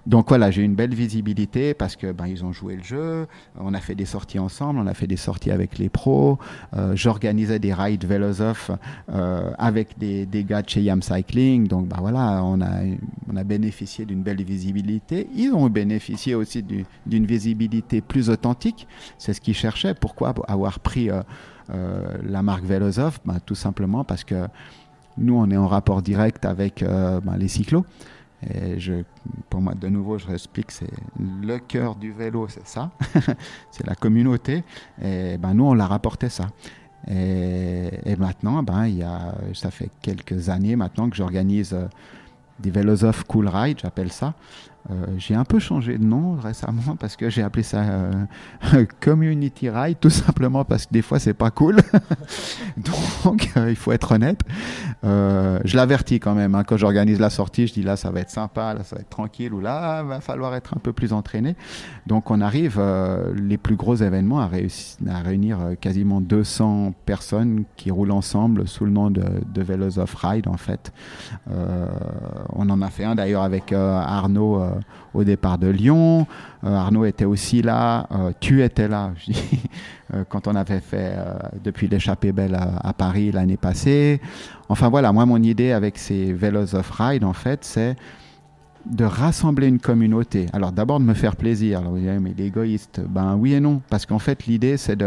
[0.08, 3.28] Donc voilà, j'ai une belle visibilité parce que ben, ils ont joué le jeu.
[3.60, 6.40] On a fait des sorties ensemble, on a fait des sorties avec les pros.
[6.76, 8.72] Euh, j'organisais des rides Velosof
[9.12, 11.68] euh, avec des, des, gars de chez Yam Cycling.
[11.68, 12.84] Donc ben, voilà, on a,
[13.30, 15.28] on a bénéficié d'une belle visibilité.
[15.36, 18.88] Ils ont bénéficié aussi d'une visibilité plus authentique.
[19.18, 19.94] C'est ce qu'ils cherchaient.
[19.94, 24.48] Pourquoi avoir pris euh, la marque Velosof ben, Tout simplement parce que
[25.18, 27.84] nous, on est en rapport direct avec ben, les cyclos.
[28.44, 29.04] Et je,
[29.50, 32.92] pour moi, de nouveau, je explique, c'est le cœur du vélo, c'est ça,
[33.72, 34.64] c'est la communauté.
[35.02, 36.48] Et ben, nous, on l'a rapporté ça.
[37.10, 41.88] Et, et, maintenant, ben, il y a, ça fait quelques années maintenant que j'organise euh,
[42.60, 44.34] des Vélosophes Cool Ride, j'appelle ça.
[44.90, 49.70] Euh, j'ai un peu changé de nom récemment parce que j'ai appelé ça euh, Community
[49.70, 51.78] Ride, tout simplement parce que des fois c'est pas cool.
[53.26, 54.40] Donc euh, il faut être honnête.
[55.04, 58.30] je l'avertis quand même hein, quand j'organise la sortie, je dis là ça va être
[58.30, 61.56] sympa, là ça va être tranquille ou là va falloir être un peu plus entraîné.
[62.06, 62.82] Donc on arrive
[63.36, 64.50] les plus gros événements à,
[65.24, 69.24] réunir quasiment 200 personnes qui roulent ensemble sous le nom de,
[69.54, 70.94] de Velos of Ride en fait.
[71.48, 74.77] on en a fait un d'ailleurs avec Arnaud
[75.14, 76.28] au départ de Lyon.
[76.64, 78.08] Euh, Arnaud était aussi là.
[78.12, 79.12] Euh, tu étais là,
[80.14, 81.16] euh, quand on avait fait
[81.64, 84.22] depuis l'échappée belle à, Paris l'année passée.
[84.70, 87.96] Enfin voilà, moi mon idée avec ces Velos of Ride, en fait, c'est
[88.86, 90.46] de rassembler une communauté.
[90.54, 91.80] Alors d'abord de me faire plaisir.
[91.80, 93.82] Alors vous direz, mais l'égoïste, ben oui et non.
[93.90, 94.98] Parce qu'en fait, l'idée, c'est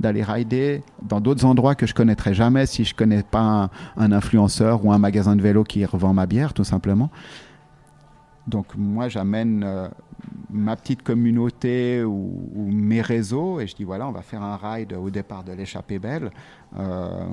[0.00, 4.12] d'aller rider dans d'autres endroits que je connaîtrais jamais si je connais pas un, un,
[4.12, 7.10] influenceur ou un magasin de vélo qui revend ma bière, tout simplement.
[8.48, 9.88] Donc moi, j'amène euh,
[10.50, 14.94] ma petite communauté ou, mes réseaux et je dis voilà, on va faire un ride
[14.94, 16.30] au départ de l'échappée belle.
[16.78, 17.26] Euh,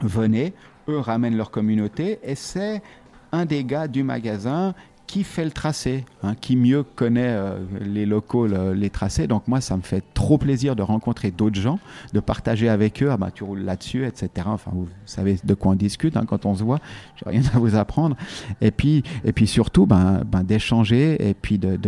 [0.00, 0.54] venez,
[0.88, 2.82] eux ramènent leur communauté et c'est
[3.30, 4.74] un des gars du magasin
[5.06, 9.26] qui fait le tracé, hein, qui mieux connaît euh, les locaux, les tracés.
[9.26, 11.78] Donc moi, ça me fait trop plaisir de rencontrer d'autres gens,
[12.12, 13.08] de partager avec eux.
[13.10, 14.46] Ah bah tu roules là-dessus, etc.
[14.46, 16.80] Enfin, vous savez de quoi on discute hein, quand on se voit.
[17.16, 18.16] J'ai rien à vous apprendre.
[18.60, 21.78] Et puis, et puis surtout, ben, ben d'échanger et puis de,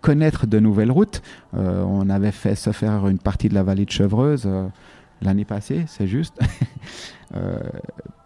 [0.00, 1.22] connaître de nouvelles routes.
[1.56, 4.44] Euh, on avait fait se faire une partie de la vallée de Chevreuse.
[4.46, 4.68] Euh,
[5.22, 6.38] l'année passée, c'est juste.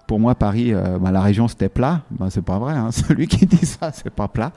[0.07, 2.03] pour moi, Paris, euh, bah, la région, c'était plat.
[2.11, 2.75] Ben, c'est pas vrai.
[2.75, 2.91] Hein.
[2.93, 4.53] Celui qui dit ça, c'est pas plat.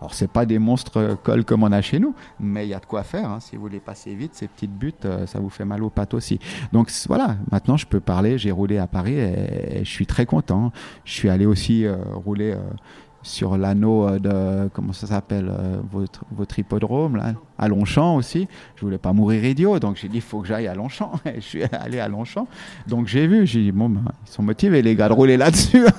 [0.00, 2.78] Alors, c'est pas des monstres cols comme on a chez nous, mais il y a
[2.78, 3.28] de quoi faire.
[3.28, 3.40] Hein.
[3.40, 6.14] Si vous voulez passer vite, ces petites buttes, euh, ça vous fait mal aux pattes
[6.14, 6.38] aussi.
[6.72, 8.38] Donc voilà, maintenant je peux parler.
[8.38, 10.72] J'ai roulé à Paris et, je suis très content.
[11.04, 12.54] Je suis allé aussi euh, rouler
[13.28, 18.48] sur l'anneau euh, de comment ça s'appelle euh, votre, votre hippodrome là à Longchamp aussi.
[18.76, 21.12] Je voulais pas mourir idiot donc j'ai dit il faut que j'aille à Longchamp.
[21.26, 22.48] Et je suis allé à Longchamp.
[22.86, 25.84] Donc j'ai vu j'ai dit bon ben, ils sont motivés les gars de rouler là-dessus.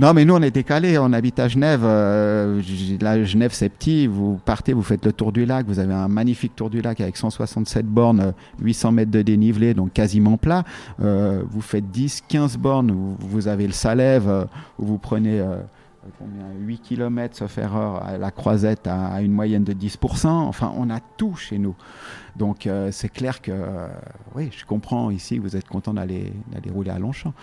[0.00, 2.62] Non mais nous on était calés on habite à Genève euh,
[3.00, 6.06] la Genève c'est petit vous partez vous faites le tour du lac vous avez un
[6.06, 8.32] magnifique tour du lac avec 167 bornes
[8.62, 10.62] 800 mètres de dénivelé donc quasiment plat.
[11.00, 14.46] Vous faites 10 15 bornes vous, avez le Salève
[14.78, 15.42] où vous prenez
[16.18, 20.26] combien 8 km sauf erreur à la croisette à, une moyenne de 10%.
[20.26, 21.74] Enfin, on a tout chez nous.
[22.38, 23.52] Donc euh, c'est clair que,
[24.34, 26.32] oui, je comprends ici, vous êtes content d'aller
[26.72, 27.34] rouler à Longchamp.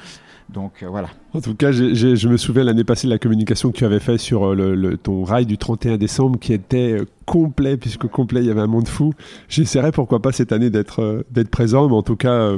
[0.50, 1.10] Donc voilà.
[1.34, 4.20] En tout cas, je me souviens l'année passée de la communication que tu avais faite
[4.20, 8.62] sur le, ton rail du 31 décembre qui était complet, puisque complet, il y avait
[8.62, 9.14] un monde fou.
[9.50, 12.52] J'essaierai pourquoi pas cette année d'être présent, mais en tout cas,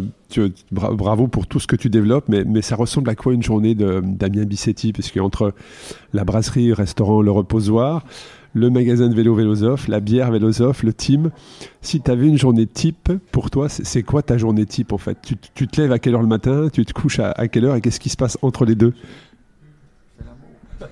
[0.72, 2.26] bravo pour tout ce que tu développes.
[2.28, 5.54] Mais, mais ça ressemble à quoi une journée de Damien Bissetti Puisque entre
[6.14, 8.04] la brasserie, le restaurant, le reposoir,
[8.58, 11.30] le magasin de vélo Vélosophe, la bière Vélosophe, le team.
[11.82, 15.18] Si tu avais une journée type, pour toi, c'est quoi ta journée type en fait?
[15.22, 16.68] Tu, te lèves à quelle heure le matin?
[16.74, 18.94] Tu te couches à, quelle heure Et qu'est-ce qui se passe entre les deux?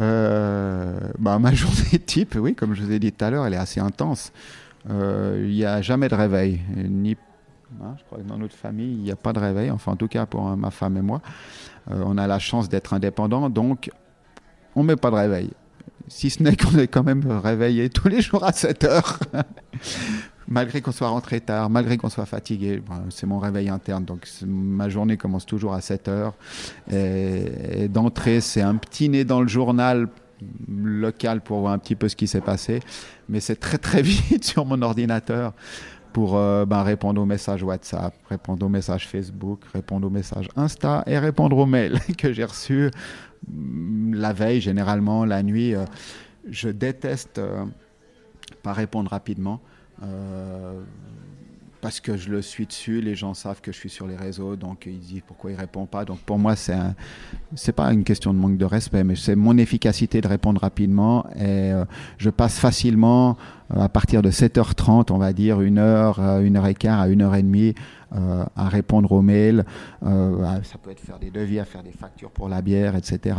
[0.00, 3.54] Euh, bah, Ma journée type, oui, comme je vous ai dit tout à l'heure, elle
[3.54, 4.32] est assez intense.
[4.88, 7.16] Euh, il n'y a jamais de réveil, ni
[7.82, 9.96] hein, je crois que dans notre famille, il n'y a pas de réveil, enfin en
[9.96, 11.20] tout cas pour ma femme et moi.
[11.90, 13.90] Euh, on a la chance d'être indépendant, donc
[14.76, 15.50] on ne met pas de réveil.
[16.08, 19.18] Si ce n'est qu'on est quand même réveillé tous les jours à 7 heures.
[20.48, 24.04] malgré qu'on soit rentré tard, malgré qu'on soit fatigué, c'est mon réveil interne.
[24.04, 26.34] Donc ma journée commence toujours à 7 heures.
[26.90, 30.08] Et, d'entrée, c'est un petit nez dans le journal
[30.68, 32.80] local pour voir un petit peu ce qui s'est passé.
[33.28, 35.52] Mais c'est très très vite sur mon ordinateur
[36.12, 41.04] pour euh, ben, répondre aux messages WhatsApp, répondre aux messages Facebook, répondre aux messages Insta
[41.06, 42.90] et répondre aux mails que j'ai reçus
[44.12, 45.74] la veille, généralement, la nuit.
[45.74, 45.84] Euh,
[46.48, 47.64] je déteste euh,
[48.62, 49.60] pas répondre rapidement
[51.80, 54.56] parce que je le suis dessus, les gens savent que je suis sur les réseaux,
[54.56, 56.04] donc ils disent pourquoi il répond pas.
[56.04, 56.76] Donc pour moi, c'est
[57.54, 61.26] c'est pas une question de manque de respect, mais c'est mon efficacité de répondre rapidement
[61.36, 61.84] et euh,
[62.18, 63.36] je passe facilement
[63.74, 67.00] euh, à partir de 7h30, on va dire une heure, euh, une heure et quart
[67.00, 67.74] à une heure et demie
[68.12, 69.64] à répondre aux mails.
[70.02, 73.38] ça peut être faire des devis, à faire des factures pour la bière, etc.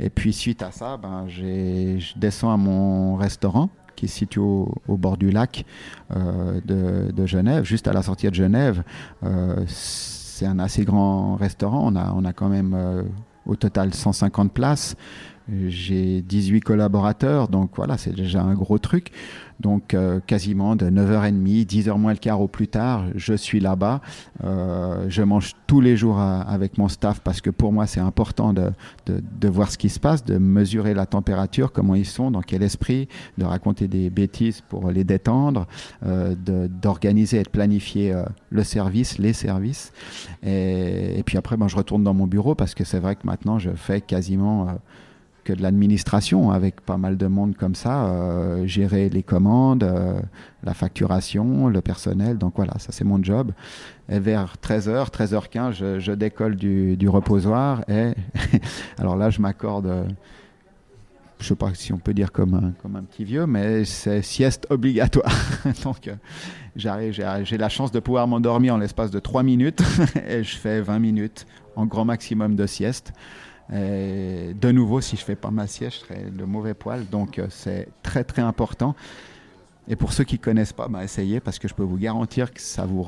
[0.00, 4.96] Et puis suite à ça, ben, je descends à mon restaurant qui est situé au,
[4.96, 5.64] bord du lac
[6.14, 8.84] euh, de, Genève, juste à la sortie de Genève.
[9.24, 11.92] Euh, c'est un assez grand restaurant.
[11.92, 13.02] On a, on a quand même euh,
[13.44, 14.94] au total 150 places.
[15.68, 19.12] J'ai 18 collaborateurs, donc voilà, c'est déjà un gros truc.
[19.60, 24.00] Donc euh, quasiment de 9h30, 10h moins le quart au plus tard, je suis là-bas.
[24.44, 28.52] Euh, je mange tous les jours avec mon staff parce que pour moi c'est important
[28.52, 28.70] de,
[29.06, 32.62] de, voir ce qui se passe, de mesurer la température, comment ils sont, dans quel
[32.62, 35.66] esprit, de raconter des bêtises pour les détendre,
[36.06, 38.14] euh, d'organiser et de planifier
[38.50, 39.92] le service, les services.
[40.44, 43.58] Et, puis après, ben, je retourne dans mon bureau parce que c'est vrai que maintenant
[43.58, 44.78] je fais quasiment
[45.52, 50.20] de l'administration, avec pas mal de monde comme ça, euh, gérer les commandes, euh,
[50.62, 52.38] la facturation, le personnel.
[52.38, 53.52] Donc voilà, ça c'est mon job.
[54.08, 57.82] Et vers 13h, 13h15, je, décolle du, reposoir.
[57.88, 58.12] Et
[58.98, 60.06] alors là, je m'accorde,
[61.40, 64.22] je sais pas si on peut dire comme un, comme un petit vieux, mais c'est
[64.22, 65.32] sieste obligatoire.
[65.84, 66.14] Donc euh,
[66.76, 69.82] j'ai la chance de pouvoir m'endormir en l'espace de 3 minutes
[70.28, 71.46] et je fais 20 minutes
[71.76, 73.12] en grand maximum de sieste.
[73.72, 77.06] Et de nouveau, si je fais pas ma sieste, je serai le mauvais poil.
[77.06, 78.94] Donc, euh, c'est très, très important.
[79.90, 82.52] Et pour ceux qui ne connaissent pas, bah, essayez parce que je peux vous garantir
[82.52, 83.06] que ça vous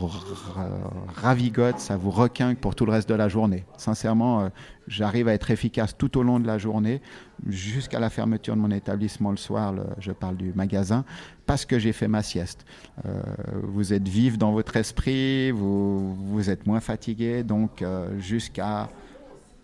[1.15, 3.65] ravigote, ça vous requinque pour tout le reste de la journée.
[3.77, 4.49] Sincèrement, euh,
[4.89, 7.03] j'arrive à être efficace tout au long de la journée,
[7.47, 11.05] jusqu'à la fermeture de mon établissement le soir, je parle du magasin,
[11.45, 12.65] parce que j'ai fait ma sieste.
[13.05, 13.21] Euh,
[13.63, 17.85] vous êtes vif dans votre esprit, vous êtes moins fatigué, donc
[18.19, 18.89] jusqu'à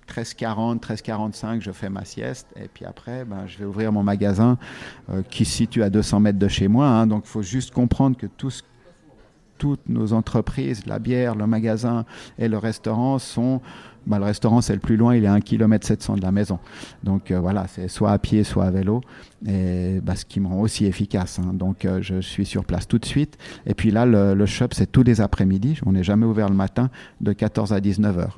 [0.06, 2.46] 13h40, 13h45, je fais ma sieste.
[2.56, 4.58] Et puis après, ben, je vais ouvrir mon magasin
[5.10, 6.86] euh, qui se situe à 200 mètres de chez moi.
[6.86, 7.06] Hein.
[7.06, 8.26] donc il faut juste comprendre que
[9.58, 12.04] toutes nos entreprises, la bière, le magasin
[12.38, 13.60] et le restaurant sont...
[14.06, 16.30] Ben, le restaurant, c'est le plus loin, il est à 1 km 700 de la
[16.30, 16.60] maison.
[17.02, 19.00] Donc euh, voilà, c'est soit à pied, soit à vélo.
[19.44, 21.40] Et ben, ce qui me rend aussi efficace.
[21.40, 21.52] Hein.
[21.54, 23.36] Donc euh, je suis sur place tout de suite.
[23.66, 25.80] Et puis là, le, le shop, c'est tous les après-midi.
[25.84, 26.88] On n'est jamais ouvert le matin
[27.20, 28.28] de 14 à 19 h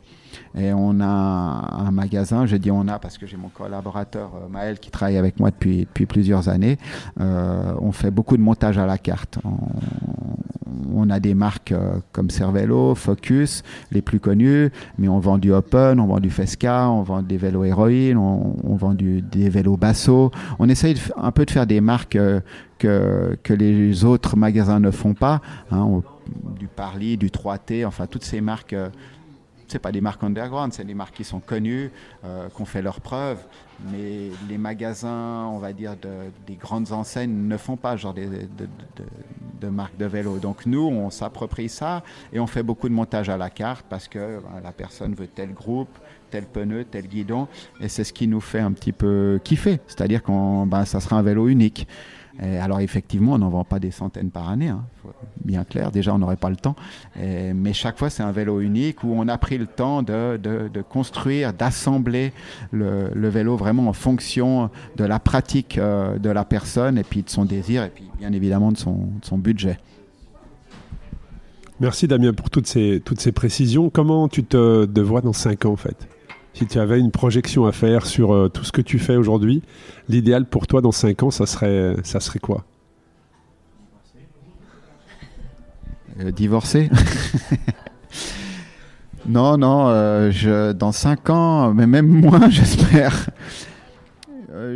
[0.56, 4.48] et on a un magasin, je dis on a parce que j'ai mon collaborateur euh,
[4.48, 6.78] Maël qui travaille avec moi depuis, depuis plusieurs années.
[7.20, 9.38] Euh, on fait beaucoup de montage à la carte.
[10.94, 13.62] On, a des marques euh, comme Cervelo, Focus,
[13.92, 17.36] les plus connues, mais on vend du Open, on vend du Fesca, on vend des
[17.36, 20.30] vélos Héroïne, on, vend des vélos Basso.
[20.58, 22.18] On essaye un peu de faire des marques
[22.78, 25.40] que, que les autres magasins ne font pas.
[25.70, 26.02] Hein,
[26.58, 28.76] du Parly, du 3T, enfin toutes ces marques
[29.68, 31.90] c'est pas des marques underground, c'est des marques qui sont connues,
[32.24, 33.38] euh, qui ont fait leurs preuves,
[33.92, 35.94] mais les magasins, on va dire,
[36.46, 38.26] des grandes enseignes ne font pas genre de,
[39.60, 40.38] de, marques de vélo.
[40.38, 42.02] Donc nous, on s'approprie ça
[42.32, 45.28] et on fait beaucoup de montage à la carte parce que ben, la personne veut
[45.28, 45.96] tel groupe,
[46.30, 47.48] tel pneu, tel guidon,
[47.80, 49.80] et c'est ce qui nous fait un petit peu kiffer.
[49.86, 51.86] C'est-à-dire qu'on, ben, ça sera un vélo unique.
[52.40, 54.84] Alors effectivement, on n'en vend pas des centaines par année, hein,
[55.44, 55.90] bien clair.
[55.90, 56.76] Déjà, on n'aurait pas le temps.
[57.16, 60.38] mais chaque fois, c'est un vélo unique où on a pris le temps de,
[60.88, 62.32] construire, d'assembler
[62.72, 67.30] le, vélo vraiment en fonction de la pratique euh, de la personne et puis de
[67.30, 69.78] son désir et puis bien évidemment de son, budget.
[71.80, 73.90] Merci Damien pour toutes ces, toutes ces précisions.
[73.90, 76.08] Comment tu te, vois dans 5 ans en fait?
[76.54, 79.62] Si tu avais une projection à faire sur euh, tout ce que tu fais aujourd'hui,
[80.08, 82.64] l'idéal pour toi dans 5 ans, ça serait, ça serait quoi?
[86.20, 86.90] Euh, Divorcer?
[89.28, 93.28] Non, non, euh, je, dans 5 ans, mais même moins, j'espère.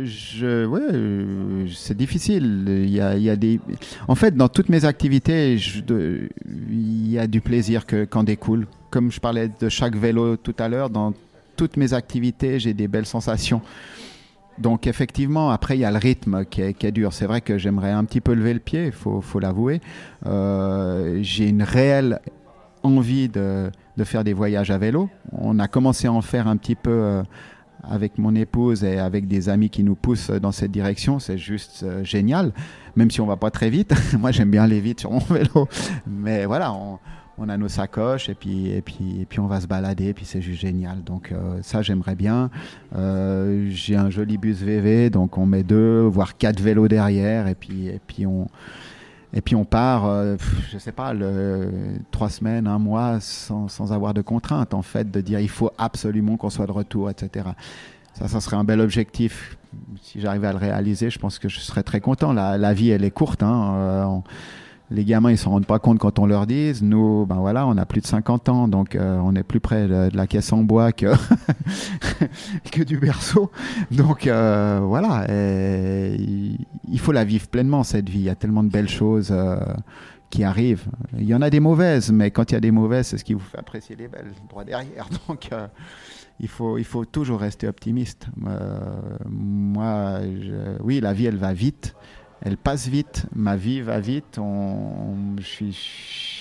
[0.03, 2.65] je, ouais, c'est difficile.
[2.67, 3.59] Il y, a, il y a, des.
[4.07, 5.57] En fait, dans toutes mes activités,
[5.89, 8.67] il y a du plaisir que, qu'en découle.
[8.91, 11.13] Comme je parlais de chaque vélo tout à l'heure, dans
[11.55, 13.61] toutes mes activités, j'ai des belles sensations.
[14.59, 17.13] Donc effectivement, après, il y a le rythme qui est, dur.
[17.13, 19.81] C'est vrai que j'aimerais un petit peu lever le pied, il faut, l'avouer.
[20.25, 22.19] Euh, j'ai une réelle
[22.83, 25.09] envie de, de, faire des voyages à vélo.
[25.31, 27.23] On a commencé à en faire un petit peu euh,
[27.83, 31.19] avec mon épouse et avec des amis qui nous poussent dans cette direction.
[31.19, 32.51] C'est juste euh, génial,
[32.95, 33.93] même si on va pas très vite.
[34.19, 35.67] Moi, j'aime bien aller vite sur mon vélo.
[36.05, 36.99] Mais voilà, on,
[37.37, 40.13] on a nos sacoches et puis, et puis, et puis on va se balader et
[40.13, 41.03] puis c'est juste génial.
[41.03, 42.49] Donc euh, ça j'aimerais bien.
[42.95, 47.55] Euh, j'ai un joli bus VV donc on met deux voire quatre vélos derrière et
[47.55, 48.47] puis, et puis on
[49.35, 50.37] et puis on part, euh,
[50.71, 51.11] je sais pas,
[52.11, 55.71] trois semaines, un mois sans, sans, avoir de contraintes en fait, de dire il faut
[55.79, 57.47] absolument qu'on soit de retour, etc.
[58.13, 59.57] Ça, ça serait un bel objectif.
[60.03, 62.31] Si j'arrivais à le réaliser, je pense que je serais très content.
[62.31, 63.41] La, vie, elle est courte.
[63.41, 64.21] Hein
[64.91, 66.73] les gamins, ils s'en rendent pas compte quand on leur dit.
[66.81, 69.87] Nous, ben voilà, on a plus de 50 ans, donc euh, on est plus près
[69.87, 71.07] de, la caisse en bois que,
[72.71, 73.51] que du berceau.
[73.91, 78.19] Donc euh, voilà, il faut la vivre pleinement, cette vie.
[78.19, 79.57] Il y a tellement de belles choses euh,
[80.29, 80.85] qui arrivent.
[81.17, 83.23] Il y en a des mauvaises, mais quand il y a des mauvaises, c'est ce
[83.23, 85.07] qui vous fait apprécier les belles, droit derrière.
[85.27, 85.49] Donc
[86.39, 88.27] il faut, il faut toujours rester optimiste.
[89.25, 90.19] moi,
[90.81, 91.95] oui, la vie, elle va vite
[92.45, 94.39] elle passe vite, ma vie va vite.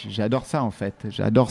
[0.08, 1.06] j'adore ça en fait.
[1.10, 1.50] J'adore.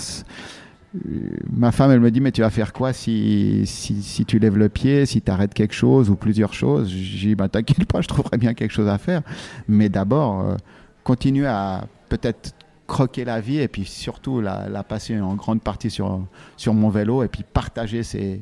[1.50, 4.68] Ma femme, elle me dit mais tu vas faire quoi si, si, tu lèves le
[4.68, 6.90] pied, si tu arrêtes quelque chose ou plusieurs choses?
[6.90, 9.22] Je dis bah t'inquiète pas, je trouverai bien quelque chose à faire.
[9.70, 12.54] Mais d'abord, euh, à peut-être
[12.88, 16.28] croquer la vie et puis surtout la, la passer en grande partie sur,
[16.58, 18.42] sur mon vélo et puis partager ces,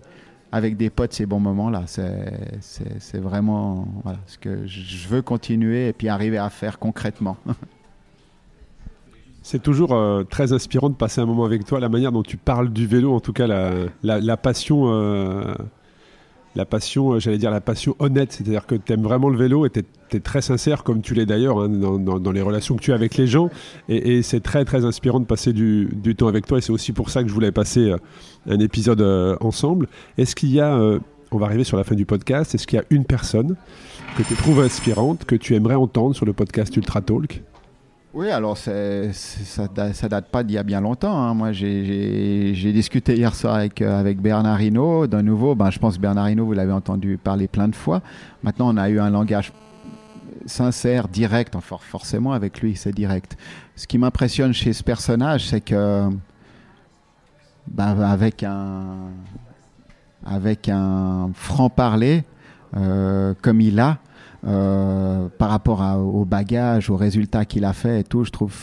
[0.51, 1.83] avec des potes ces bons moments-là.
[1.87, 3.87] C'est vraiment
[4.27, 7.37] ce que je veux continuer et puis arriver à faire concrètement.
[9.41, 12.37] C'est toujours euh, très inspirant de passer un moment avec toi, la manière dont tu
[12.37, 15.55] parles du vélo, en tout cas la, la, passion, euh,
[16.55, 19.65] la passion, euh, j'allais dire la passion honnête, c'est-à-dire que tu aimes vraiment le vélo
[19.65, 22.91] et tu es, très sincère, comme tu l'es d'ailleurs hein, dans, les relations que tu
[22.91, 23.49] as avec les gens,
[23.87, 26.93] et, c'est très très inspirant de passer du, du temps avec toi, et c'est aussi
[26.93, 27.93] pour ça que je voulais passer
[28.47, 29.87] un épisode euh, ensemble.
[30.17, 30.99] Est-ce qu'il y a, euh,
[31.31, 33.55] on va arriver sur la fin du podcast, est-ce qu'il y a une personne
[34.17, 37.43] que tu trouves inspirante, que tu aimerais entendre sur le podcast Ultra Talk?
[38.13, 38.71] Oui, alors ça,
[39.13, 41.15] ça date pas d'il y a bien longtemps.
[41.15, 41.33] Hein.
[41.33, 45.07] Moi, j'ai discuté hier soir avec, euh, avec Bernard Hinault.
[45.07, 48.01] De nouveau, ben, je pense que Bernard Hinault, vous l'avez entendu parler plein de fois.
[48.43, 49.53] Maintenant, on a eu un langage
[50.45, 51.55] sincère, direct.
[51.61, 53.37] forcément, avec lui, c'est direct.
[53.75, 56.09] Ce qui m'impressionne chez ce personnage, c'est que
[57.67, 59.09] ben, avec un
[60.25, 62.23] avec un franc parler
[62.75, 63.97] euh, comme il a
[64.45, 68.55] euh, par rapport au bagage, aux résultats qu'il a fait et tout, je trouve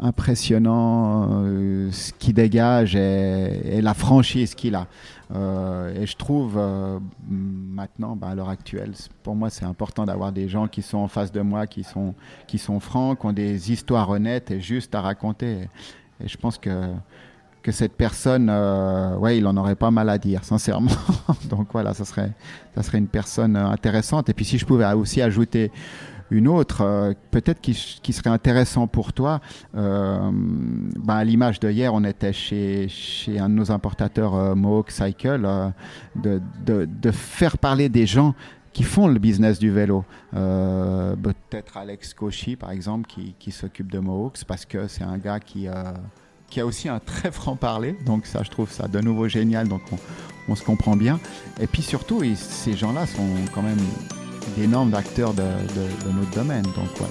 [0.00, 4.86] impressionnant euh, ce qu'il dégage et, la franchise qu'il a.
[5.32, 6.60] et je trouve
[7.28, 8.92] maintenant, ben, à l'heure actuelle,
[9.22, 12.14] pour moi, c'est important d'avoir des gens qui sont en face de moi, qui sont,
[12.46, 15.68] qui sont francs, qui ont des histoires honnêtes et justes à raconter.
[16.20, 16.92] et je pense que
[17.66, 20.92] que cette personne, euh, ouais, il en aurait pas mal à dire, sincèrement.
[21.50, 22.30] Donc voilà, ça serait,
[22.76, 24.28] ça serait une personne euh, intéressante.
[24.28, 25.72] Et puis si je pouvais aussi ajouter
[26.30, 27.74] une autre, euh, peut-être qui,
[28.12, 29.40] serait intéressant pour toi.
[29.74, 30.32] Ben,
[31.08, 35.72] à l'image de hier, on était chez, chez un de nos importateurs Mohawk Cycle,
[36.14, 38.36] de, de, faire parler des gens
[38.72, 40.04] qui font le business du vélo.
[40.30, 45.40] peut-être Alex Cauchy, par exemple, qui, qui s'occupe de Mohawks, parce que c'est un gars
[45.40, 45.66] qui
[46.48, 47.96] qui a aussi un très franc-parler.
[48.04, 49.68] Donc ça, je trouve ça de nouveau génial.
[49.68, 49.82] Donc
[50.48, 51.18] on, se comprend bien.
[51.60, 53.80] Et puis surtout, ces gens-là sont quand même
[54.56, 55.42] d'énormes acteurs de,
[56.12, 56.62] notre domaine.
[56.62, 57.08] Donc.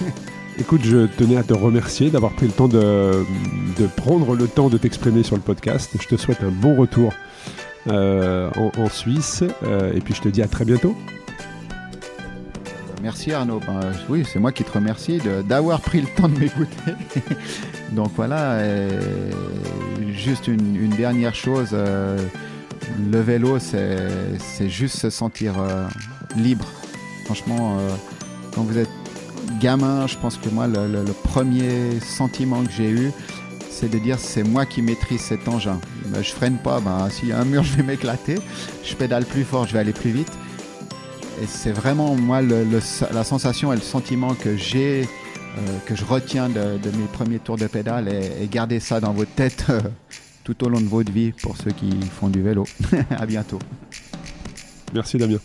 [0.58, 3.24] Écoute, je tenais à te remercier d'avoir pris le temps de,
[3.96, 5.90] prendre le temps de t'exprimer sur le podcast.
[5.98, 7.12] Je te souhaite un bon retour
[7.88, 9.42] euh, en, Suisse.
[9.62, 10.94] Euh, et puis je te dis à très bientôt.
[13.02, 13.60] Merci Arnaud.
[13.66, 16.92] Ben, oui, c'est moi qui te remercie d'avoir pris le temps de m'écouter.
[17.92, 18.58] Donc voilà,
[20.12, 21.70] juste une, dernière chose.
[21.72, 22.18] Euh,
[23.10, 25.86] le vélo, c'est juste se sentir euh,
[26.36, 26.66] libre.
[27.24, 27.88] Franchement, euh,
[28.54, 28.88] quand vous êtes
[29.60, 33.10] gamin, je pense que moi, le, premier sentiment que j'ai eu,
[33.70, 35.80] c'est de dire c'est moi qui maîtrise cet engin.
[36.06, 38.36] Ben, je freine pas, ben, s'il y a un mur, je vais m'éclater.
[38.84, 40.32] Je pédale plus fort, je vais aller plus vite.
[41.42, 45.21] Et c'est vraiment moi la sensation et le sentiment que j'ai, euh,
[45.86, 49.66] que je retiens de, mes premiers tours de pédale et, garder ça dans votre tête
[49.70, 49.80] euh,
[50.44, 52.64] tout au long de votre vie pour ceux qui font du vélo.
[53.10, 53.58] à bientôt.
[54.94, 55.38] Merci Damien.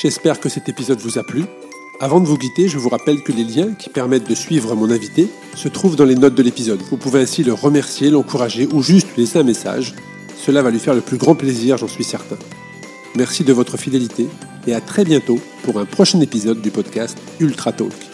[0.00, 1.44] J'espère que cet épisode vous a plu.
[2.00, 4.90] Avant de vous quitter, je vous rappelle que les liens qui permettent de suivre mon
[4.90, 6.82] invité se trouvent dans les notes de l'épisode.
[6.90, 9.94] Vous pouvez ainsi le remercier, l'encourager ou juste lui laisser un message.
[10.36, 12.36] Cela va lui faire le plus grand plaisir, j'en suis certain.
[13.16, 14.28] Merci de votre fidélité
[14.66, 18.13] et à très bientôt pour un prochain épisode du podcast Ultra Talk.